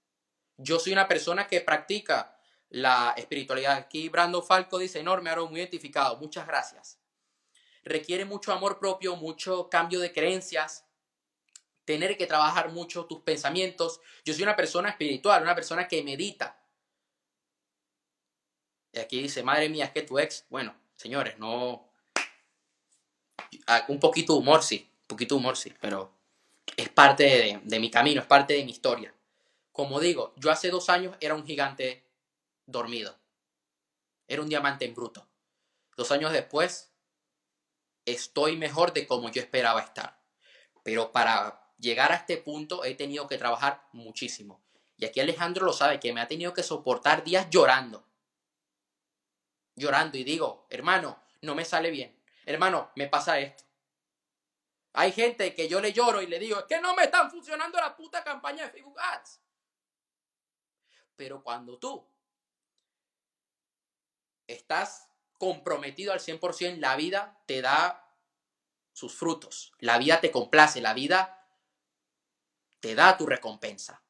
Yo 0.59 0.79
soy 0.79 0.93
una 0.93 1.09
persona 1.09 1.47
que 1.47 1.61
practica 1.61 2.36
la 2.77 3.15
espiritualidad. 3.17 3.77
Aquí 3.77 4.09
Brando 4.09 4.43
Falco 4.43 4.79
dice, 4.79 5.01
enorme, 5.01 5.31
ahora 5.31 5.45
muy 5.45 5.61
identificado. 5.61 6.17
Muchas 6.17 6.47
gracias. 6.47 6.99
Requiere 7.85 8.25
mucho 8.25 8.53
amor 8.53 8.79
propio, 8.79 9.17
mucho 9.17 9.69
cambio 9.69 10.01
de 10.01 10.13
creencias, 10.13 10.85
tener 11.85 12.17
que 12.17 12.27
trabajar 12.27 12.71
mucho 12.71 13.07
tus 13.07 13.21
pensamientos. 13.23 14.01
Yo 14.25 14.35
soy 14.35 14.43
una 14.43 14.57
persona 14.57 14.91
espiritual, 14.91 15.43
una 15.43 15.55
persona 15.55 15.87
que 15.87 16.03
medita. 16.03 16.61
Y 18.93 18.99
aquí 18.99 19.23
dice, 19.23 19.43
madre 19.43 19.69
mía, 19.69 19.87
es 19.87 19.91
que 19.93 20.03
tu 20.03 20.19
ex, 20.19 20.47
bueno, 20.49 20.75
señores, 20.97 21.39
no, 21.39 21.87
Ah, 23.67 23.85
un 23.89 23.99
poquito 23.99 24.35
de 24.35 24.39
humor, 24.41 24.63
sí, 24.63 24.89
un 25.03 25.07
poquito 25.09 25.37
humor, 25.37 25.57
sí, 25.57 25.73
pero 25.81 26.13
es 26.77 26.89
parte 26.89 27.25
de, 27.25 27.61
de 27.63 27.81
mi 27.81 27.91
camino, 27.91 28.21
es 28.21 28.27
parte 28.27 28.55
de 28.55 28.65
mi 28.65 28.71
historia. 28.71 29.13
Como 29.73 30.01
digo, 30.01 30.35
yo 30.37 30.51
hace 30.51 30.71
dos 30.71 30.89
años 30.89 31.17
era 31.21 31.35
un 31.35 31.45
gigante 31.45 32.06
dormido. 32.67 33.19
Era 34.29 34.43
un 34.43 34.49
diamante 34.49 34.85
en 34.85 34.95
bruto. 34.95 35.29
Dos 35.97 36.11
años 36.11 36.33
después, 36.33 36.93
estoy 38.05 38.57
mejor 38.57 38.93
de 38.93 39.07
como 39.07 39.31
yo 39.31 39.41
esperaba 39.41 39.81
estar. 39.81 40.21
Pero 40.83 41.13
para 41.13 41.73
llegar 41.79 42.13
a 42.13 42.17
este 42.17 42.37
punto 42.37 42.85
he 42.85 42.95
tenido 42.95 43.27
que 43.27 43.39
trabajar 43.39 43.89
muchísimo. 43.93 44.63
Y 44.97 45.05
aquí 45.05 45.21
Alejandro 45.21 45.65
lo 45.65 45.73
sabe, 45.73 46.01
que 46.01 46.13
me 46.13 46.21
ha 46.21 46.29
tenido 46.29 46.53
que 46.53 46.63
soportar 46.63 47.25
días 47.25 47.49
llorando. 47.51 48.07
Llorando 49.75 50.17
y 50.19 50.25
digo, 50.25 50.67
hermano, 50.71 51.23
no 51.43 51.55
me 51.55 51.65
sale 51.65 51.91
bien 51.91 52.17
hermano, 52.47 52.93
me 52.95 53.09
pasa 53.09 53.39
esto. 53.39 53.65
Hay 54.95 55.13
gente 55.13 55.55
que 55.55 55.69
yo 55.69 55.81
le 55.81 55.93
lloro 55.93 56.23
y 56.23 56.27
le 56.27 56.39
digo, 56.39 56.61
es 56.61 56.65
que 56.65 56.81
no 56.81 56.95
me 56.95 57.05
están 57.05 57.31
funcionando 57.31 57.79
la 57.79 57.95
puta 57.95 58.25
campaña 58.25 58.65
de 58.65 58.71
Facebook 58.71 58.99
Ads. 58.99 59.41
Pero 61.17 61.43
cuando 61.43 61.77
tú 61.79 62.09
estás 64.47 65.09
comprometido 65.39 66.13
al 66.13 66.21
100%, 66.21 66.79
la 66.79 66.97
vida 66.97 67.43
te 67.47 67.63
da 67.63 68.07
sus 68.93 69.15
frutos. 69.15 69.73
La 69.79 69.99
vida 69.99 70.21
te 70.21 70.31
complace, 70.31 70.81
la 70.81 70.95
vida 70.95 71.47
te 72.81 72.95
da 72.95 73.17
tu 73.17 73.27
recompensa. 73.27 74.03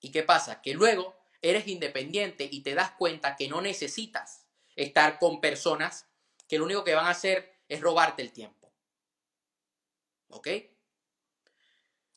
¿Y 0.00 0.12
qué 0.12 0.22
pasa? 0.22 0.62
Que 0.62 0.74
luego 0.74 1.16
eres 1.42 1.66
independiente 1.66 2.48
y 2.50 2.62
te 2.62 2.74
das 2.74 2.92
cuenta 2.92 3.36
que 3.36 3.48
no 3.48 3.60
necesitas 3.60 4.46
estar 4.76 5.18
con 5.18 5.40
personas 5.40 6.06
que 6.46 6.58
lo 6.58 6.64
único 6.64 6.84
que 6.84 6.94
van 6.94 7.06
a 7.06 7.10
hacer 7.10 7.60
es 7.68 7.80
robarte 7.80 8.22
el 8.22 8.32
tiempo. 8.32 8.72
¿Ok? 10.28 10.48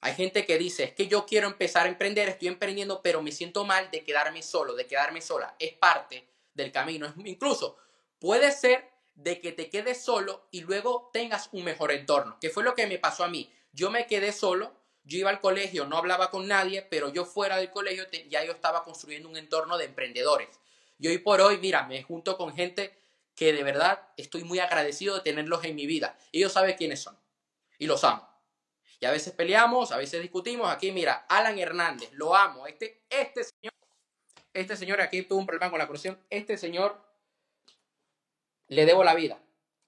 Hay 0.02 0.16
gente 0.16 0.46
que 0.46 0.58
dice, 0.58 0.84
es 0.84 0.94
que 0.94 1.08
yo 1.08 1.26
quiero 1.26 1.48
empezar 1.48 1.86
a 1.86 1.90
emprender, 1.90 2.30
estoy 2.30 2.48
emprendiendo, 2.48 3.02
pero 3.02 3.22
me 3.22 3.32
siento 3.32 3.66
mal 3.66 3.92
de 3.92 4.04
quedarme 4.04 4.42
solo, 4.42 4.76
de 4.76 4.88
quedarme 4.88 5.22
sola. 5.22 5.56
Es 5.60 5.74
parte 5.74 6.28
del 6.54 6.72
camino. 6.72 7.14
Incluso 7.26 7.78
puede 8.20 8.52
ser 8.52 8.90
de 9.16 9.42
que 9.42 9.52
te 9.52 9.70
quedes 9.70 10.04
solo 10.04 10.48
y 10.52 10.62
luego 10.62 11.10
tengas 11.14 11.50
un 11.52 11.64
mejor 11.64 11.92
entorno, 11.92 12.38
que 12.40 12.50
fue 12.50 12.64
lo 12.64 12.76
que 12.76 12.88
me 12.88 12.98
pasó 12.98 13.24
a 13.24 13.30
mí. 13.30 13.52
Yo 13.74 13.92
me 13.92 14.08
quedé 14.08 14.32
solo, 14.32 14.74
yo 15.04 15.18
iba 15.18 15.30
al 15.30 15.40
colegio, 15.40 15.86
no 15.86 15.98
hablaba 15.98 16.30
con 16.30 16.48
nadie, 16.48 16.82
pero 16.82 17.10
yo 17.10 17.26
fuera 17.26 17.58
del 17.58 17.72
colegio 17.72 18.06
ya 18.30 18.44
yo 18.44 18.52
estaba 18.52 18.84
construyendo 18.84 19.30
un 19.30 19.38
entorno 19.38 19.78
de 19.78 19.86
emprendedores. 19.86 20.50
Y 21.00 21.08
hoy 21.08 21.18
por 21.18 21.42
hoy, 21.42 21.58
mira, 21.58 21.84
me 21.88 22.04
junto 22.04 22.38
con 22.38 22.54
gente 22.54 22.98
que 23.36 23.54
de 23.54 23.64
verdad 23.64 24.08
estoy 24.18 24.44
muy 24.44 24.60
agradecido 24.60 25.16
de 25.16 25.22
tenerlos 25.22 25.64
en 25.64 25.76
mi 25.76 25.86
vida. 25.88 26.18
Ellos 26.32 26.54
saben 26.54 26.76
quiénes 26.78 27.02
son 27.02 27.18
y 27.80 27.88
los 27.88 28.04
amo. 28.04 28.30
Y 29.00 29.06
a 29.08 29.12
veces 29.12 29.34
peleamos, 29.34 29.92
a 29.92 29.98
veces 29.98 30.22
discutimos. 30.22 30.70
Aquí, 30.70 30.92
mira, 30.92 31.26
Alan 31.28 31.58
Hernández, 31.58 32.12
lo 32.14 32.36
amo. 32.36 32.68
Este, 32.68 33.04
este 33.10 33.44
señor, 33.44 33.74
este 34.54 34.76
señor 34.76 35.02
aquí 35.02 35.22
tuvo 35.24 35.40
un 35.40 35.46
problema 35.46 35.70
con 35.70 35.80
la 35.80 35.88
corrupción. 35.88 36.20
Este 36.30 36.58
señor 36.58 37.02
le 38.68 38.86
debo 38.86 39.04
la 39.04 39.16
vida, 39.16 39.40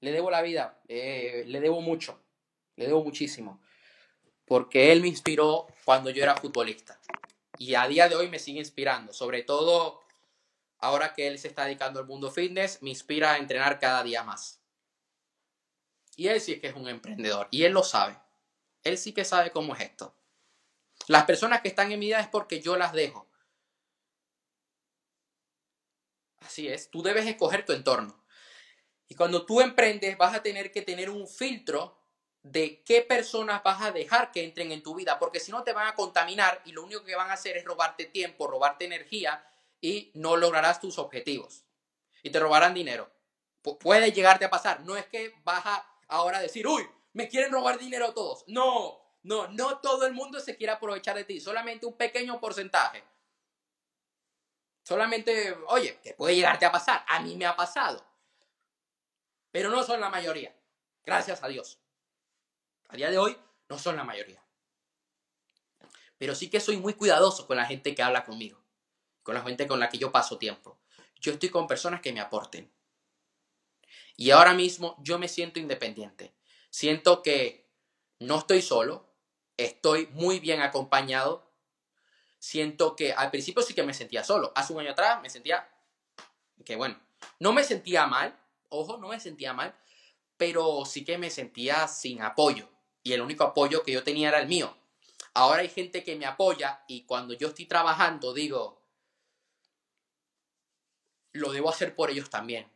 le 0.02 0.12
debo 0.12 0.30
la 0.30 0.42
vida, 0.42 0.82
eh, 0.88 1.44
le 1.48 1.60
debo 1.60 1.82
mucho, 1.82 2.20
le 2.76 2.88
debo 2.88 3.04
muchísimo. 3.04 3.62
Porque 4.46 4.92
él 4.92 5.02
me 5.02 5.08
inspiró 5.08 5.68
cuando 5.86 6.10
yo 6.10 6.24
era 6.24 6.36
futbolista. 6.36 7.00
Y 7.58 7.76
a 7.76 7.88
día 7.88 8.10
de 8.10 8.16
hoy 8.16 8.30
me 8.30 8.40
sigue 8.40 8.60
inspirando, 8.60 9.14
sobre 9.14 9.44
todo 9.44 10.02
ahora 10.80 11.14
que 11.14 11.28
él 11.28 11.40
se 11.40 11.48
está 11.48 11.66
dedicando 11.66 12.00
al 12.00 12.06
mundo 12.06 12.30
fitness, 12.30 12.82
me 12.82 12.90
inspira 12.90 13.34
a 13.34 13.38
entrenar 13.38 13.80
cada 13.80 14.04
día 14.04 14.24
más. 14.24 14.60
Y 16.16 16.28
él 16.28 16.42
sí 16.42 16.60
que 16.60 16.68
es 16.68 16.76
un 16.76 16.88
emprendedor 16.88 17.48
y 17.52 17.64
él 17.64 17.72
lo 17.72 17.84
sabe. 17.84 18.18
Él 18.84 18.98
sí 18.98 19.14
que 19.14 19.24
sabe 19.24 19.52
cómo 19.52 19.76
es 19.76 19.82
esto. 19.82 20.14
Las 21.08 21.24
personas 21.26 21.62
que 21.62 21.70
están 21.70 21.92
en 21.92 22.00
mi 22.00 22.08
vida 22.08 22.20
es 22.20 22.28
porque 22.28 22.62
yo 22.62 22.76
las 22.76 22.94
dejo. 22.94 23.28
Así 26.46 26.68
es, 26.68 26.90
tú 26.90 27.02
debes 27.02 27.26
escoger 27.26 27.66
tu 27.66 27.74
entorno. 27.74 28.24
Y 29.08 29.16
cuando 29.16 29.46
tú 29.46 29.62
emprendes 29.62 30.18
vas 30.18 30.36
a 30.36 30.44
tener 30.44 30.72
que 30.72 30.82
tener 30.82 31.10
un 31.10 31.28
filtro 31.28 32.00
de 32.42 32.84
qué 32.84 33.02
personas 33.02 33.64
vas 33.64 33.82
a 33.82 33.92
dejar 33.92 34.32
que 34.32 34.44
entren 34.44 34.72
en 34.72 34.84
tu 34.84 34.96
vida, 34.96 35.18
porque 35.18 35.40
si 35.40 35.52
no 35.52 35.64
te 35.64 35.72
van 35.72 35.88
a 35.88 35.96
contaminar 35.96 36.62
y 36.66 36.74
lo 36.74 36.84
único 36.84 37.04
que 37.04 37.16
van 37.16 37.30
a 37.30 37.34
hacer 37.34 37.56
es 37.56 37.64
robarte 37.64 38.06
tiempo, 38.06 38.48
robarte 38.48 38.86
energía 38.86 39.46
y 39.80 40.12
no 40.16 40.36
lograrás 40.36 40.82
tus 40.82 40.98
objetivos. 40.98 41.64
Y 42.22 42.30
te 42.32 42.40
robarán 42.40 42.74
dinero. 42.74 43.10
puede 43.80 44.12
llegarte 44.12 44.46
a 44.46 44.50
pasar. 44.50 44.82
No 44.82 44.98
es 44.98 45.06
que 45.06 45.34
vas 45.44 45.66
a 45.66 45.86
ahora 46.08 46.40
decir, 46.40 46.68
uy, 46.68 46.86
me 47.14 47.30
quieren 47.30 47.52
robar 47.52 47.80
dinero 47.80 48.14
todos. 48.14 48.44
No, 48.48 49.00
no, 49.24 49.48
no 49.48 49.80
todo 49.80 50.06
el 50.06 50.14
mundo 50.14 50.40
se 50.40 50.58
quiere 50.58 50.74
aprovechar 50.74 51.16
de 51.16 51.24
ti, 51.24 51.40
solamente 51.40 51.86
un 51.86 51.96
pequeño 51.96 52.40
porcentaje. 52.40 53.04
Solamente, 54.84 55.58
oye, 55.68 56.00
que 56.04 56.14
puede 56.14 56.36
llegarte 56.36 56.66
a 56.66 56.72
pasar. 56.72 57.04
A 57.08 57.22
mí 57.22 57.36
me 57.36 57.46
ha 57.46 57.56
pasado. 57.56 58.06
Pero 59.52 59.70
no 59.70 59.84
son 59.84 60.02
la 60.02 60.10
mayoría. 60.10 60.56
Gracias 61.06 61.44
a 61.44 61.48
Dios. 61.48 61.80
A 62.90 62.96
día 62.96 63.10
de 63.10 63.18
hoy 63.18 63.38
no 63.70 63.80
son 63.80 63.96
la 63.96 64.04
mayoría. 64.04 64.44
Pero 66.18 66.36
sí 66.36 66.50
que 66.50 66.60
soy 66.60 66.78
muy 66.78 66.94
cuidadoso 66.94 67.48
con 67.48 67.58
la 67.58 67.66
gente 67.66 67.96
que 67.96 68.04
habla 68.04 68.26
conmigo. 68.26 68.64
Con 69.24 69.36
la 69.36 69.42
gente 69.42 69.68
con 69.68 69.80
la 69.80 69.90
que 69.90 69.98
yo 69.98 70.12
paso 70.12 70.38
tiempo. 70.38 70.80
Yo 71.16 71.34
estoy 71.34 71.50
con 71.50 71.68
personas 71.68 72.02
que 72.02 72.14
me 72.14 72.20
aporten. 72.20 72.72
Y 74.16 74.32
ahora 74.32 74.54
mismo 74.54 74.96
yo 75.00 75.18
me 75.18 75.28
siento 75.28 75.60
independiente. 75.60 76.34
Siento 76.70 77.24
que 77.24 77.70
no 78.20 78.40
estoy 78.40 78.62
solo, 78.62 79.14
estoy 79.58 80.08
muy 80.08 80.40
bien 80.40 80.62
acompañado. 80.62 81.53
Siento 82.44 82.94
que 82.98 83.14
al 83.14 83.32
principio 83.32 83.64
sí 83.64 83.74
que 83.74 83.84
me 83.84 83.94
sentía 83.94 84.22
solo. 84.22 84.52
Hace 84.54 84.74
un 84.74 84.82
año 84.82 84.92
atrás 84.92 85.22
me 85.22 85.30
sentía 85.30 85.66
que 86.66 86.76
bueno, 86.76 87.00
no 87.40 87.54
me 87.54 87.64
sentía 87.64 88.06
mal, 88.06 88.38
ojo, 88.68 88.98
no 88.98 89.08
me 89.08 89.22
sentía 89.22 89.54
mal, 89.54 89.74
pero 90.36 90.84
sí 90.84 91.06
que 91.06 91.18
me 91.18 91.30
sentía 91.30 91.88
sin 91.88 92.22
apoyo. 92.22 92.68
Y 93.02 93.14
el 93.14 93.22
único 93.22 93.46
apoyo 93.46 93.82
que 93.82 93.94
yo 93.94 94.04
tenía 94.04 94.28
era 94.28 94.42
el 94.42 94.50
mío. 94.50 94.76
Ahora 95.34 95.62
hay 95.62 95.70
gente 95.70 96.04
que 96.04 96.18
me 96.18 96.26
apoya 96.26 96.84
y 96.86 97.06
cuando 97.06 97.34
yo 97.34 97.48
estoy 97.48 97.66
trabajando 97.66 98.34
digo, 98.34 98.82
lo 101.32 101.54
debo 101.54 101.70
hacer 101.70 101.96
por 101.96 102.10
ellos 102.10 102.30
también. 102.30 102.70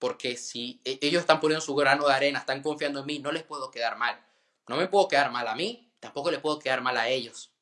Porque 0.00 0.36
si 0.36 0.80
e, 0.84 0.98
ellos 1.02 1.20
están 1.20 1.38
poniendo 1.38 1.64
su 1.64 1.76
grano 1.76 2.08
de 2.08 2.14
arena, 2.14 2.40
están 2.40 2.62
confiando 2.62 2.98
en 2.98 3.06
mí, 3.06 3.20
no 3.20 3.30
les 3.30 3.44
puedo 3.44 3.70
quedar 3.70 3.96
mal. 3.96 4.20
No 4.66 4.74
me 4.74 4.88
puedo 4.88 5.06
quedar 5.06 5.30
mal 5.30 5.46
a 5.46 5.54
mí, 5.54 5.88
tampoco 6.00 6.32
les 6.32 6.40
puedo 6.40 6.58
quedar 6.58 6.80
mal 6.80 6.96
a 6.96 7.08
ellos. 7.08 7.52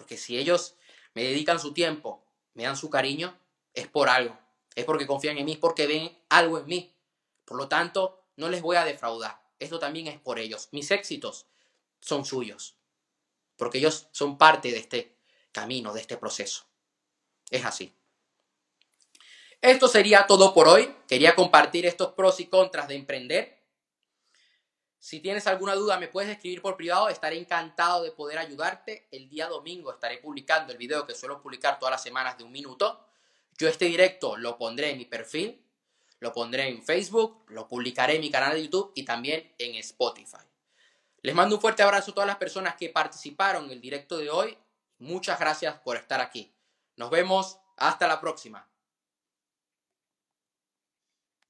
Porque 0.00 0.16
si 0.16 0.38
ellos 0.38 0.76
me 1.12 1.22
dedican 1.22 1.60
su 1.60 1.74
tiempo, 1.74 2.24
me 2.54 2.62
dan 2.62 2.74
su 2.74 2.88
cariño, 2.88 3.38
es 3.74 3.86
por 3.86 4.08
algo. 4.08 4.34
Es 4.74 4.86
porque 4.86 5.06
confían 5.06 5.36
en 5.36 5.44
mí, 5.44 5.52
es 5.52 5.58
porque 5.58 5.86
ven 5.86 6.18
algo 6.30 6.56
en 6.56 6.64
mí. 6.64 6.94
Por 7.44 7.58
lo 7.58 7.68
tanto, 7.68 8.24
no 8.36 8.48
les 8.48 8.62
voy 8.62 8.76
a 8.76 8.86
defraudar. 8.86 9.42
Esto 9.58 9.78
también 9.78 10.06
es 10.06 10.18
por 10.18 10.38
ellos. 10.38 10.70
Mis 10.72 10.90
éxitos 10.90 11.44
son 12.00 12.24
suyos. 12.24 12.76
Porque 13.58 13.76
ellos 13.76 14.08
son 14.10 14.38
parte 14.38 14.70
de 14.70 14.78
este 14.78 15.18
camino, 15.52 15.92
de 15.92 16.00
este 16.00 16.16
proceso. 16.16 16.64
Es 17.50 17.66
así. 17.66 17.92
Esto 19.60 19.86
sería 19.86 20.26
todo 20.26 20.54
por 20.54 20.66
hoy. 20.66 20.96
Quería 21.08 21.34
compartir 21.34 21.84
estos 21.84 22.14
pros 22.14 22.40
y 22.40 22.46
contras 22.46 22.88
de 22.88 22.94
emprender. 22.94 23.59
Si 25.00 25.20
tienes 25.20 25.46
alguna 25.46 25.74
duda 25.74 25.98
me 25.98 26.08
puedes 26.08 26.30
escribir 26.30 26.60
por 26.60 26.76
privado, 26.76 27.08
estaré 27.08 27.38
encantado 27.38 28.02
de 28.02 28.12
poder 28.12 28.38
ayudarte. 28.38 29.08
El 29.10 29.30
día 29.30 29.48
domingo 29.48 29.90
estaré 29.90 30.18
publicando 30.18 30.72
el 30.72 30.78
video 30.78 31.06
que 31.06 31.14
suelo 31.14 31.40
publicar 31.40 31.78
todas 31.78 31.92
las 31.92 32.02
semanas 32.02 32.36
de 32.36 32.44
un 32.44 32.52
minuto. 32.52 33.06
Yo 33.56 33.66
este 33.66 33.86
directo 33.86 34.36
lo 34.36 34.58
pondré 34.58 34.90
en 34.90 34.98
mi 34.98 35.06
perfil, 35.06 35.64
lo 36.18 36.34
pondré 36.34 36.68
en 36.68 36.82
Facebook, 36.82 37.46
lo 37.48 37.66
publicaré 37.66 38.16
en 38.16 38.20
mi 38.20 38.30
canal 38.30 38.52
de 38.52 38.62
YouTube 38.62 38.92
y 38.94 39.02
también 39.02 39.54
en 39.56 39.74
Spotify. 39.76 40.44
Les 41.22 41.34
mando 41.34 41.54
un 41.54 41.62
fuerte 41.62 41.82
abrazo 41.82 42.10
a 42.10 42.14
todas 42.14 42.28
las 42.28 42.36
personas 42.36 42.76
que 42.76 42.90
participaron 42.90 43.64
en 43.64 43.70
el 43.70 43.80
directo 43.80 44.18
de 44.18 44.28
hoy. 44.28 44.56
Muchas 44.98 45.40
gracias 45.40 45.78
por 45.80 45.96
estar 45.96 46.20
aquí. 46.20 46.54
Nos 46.96 47.08
vemos. 47.08 47.58
Hasta 47.78 48.06
la 48.06 48.20
próxima. 48.20 48.69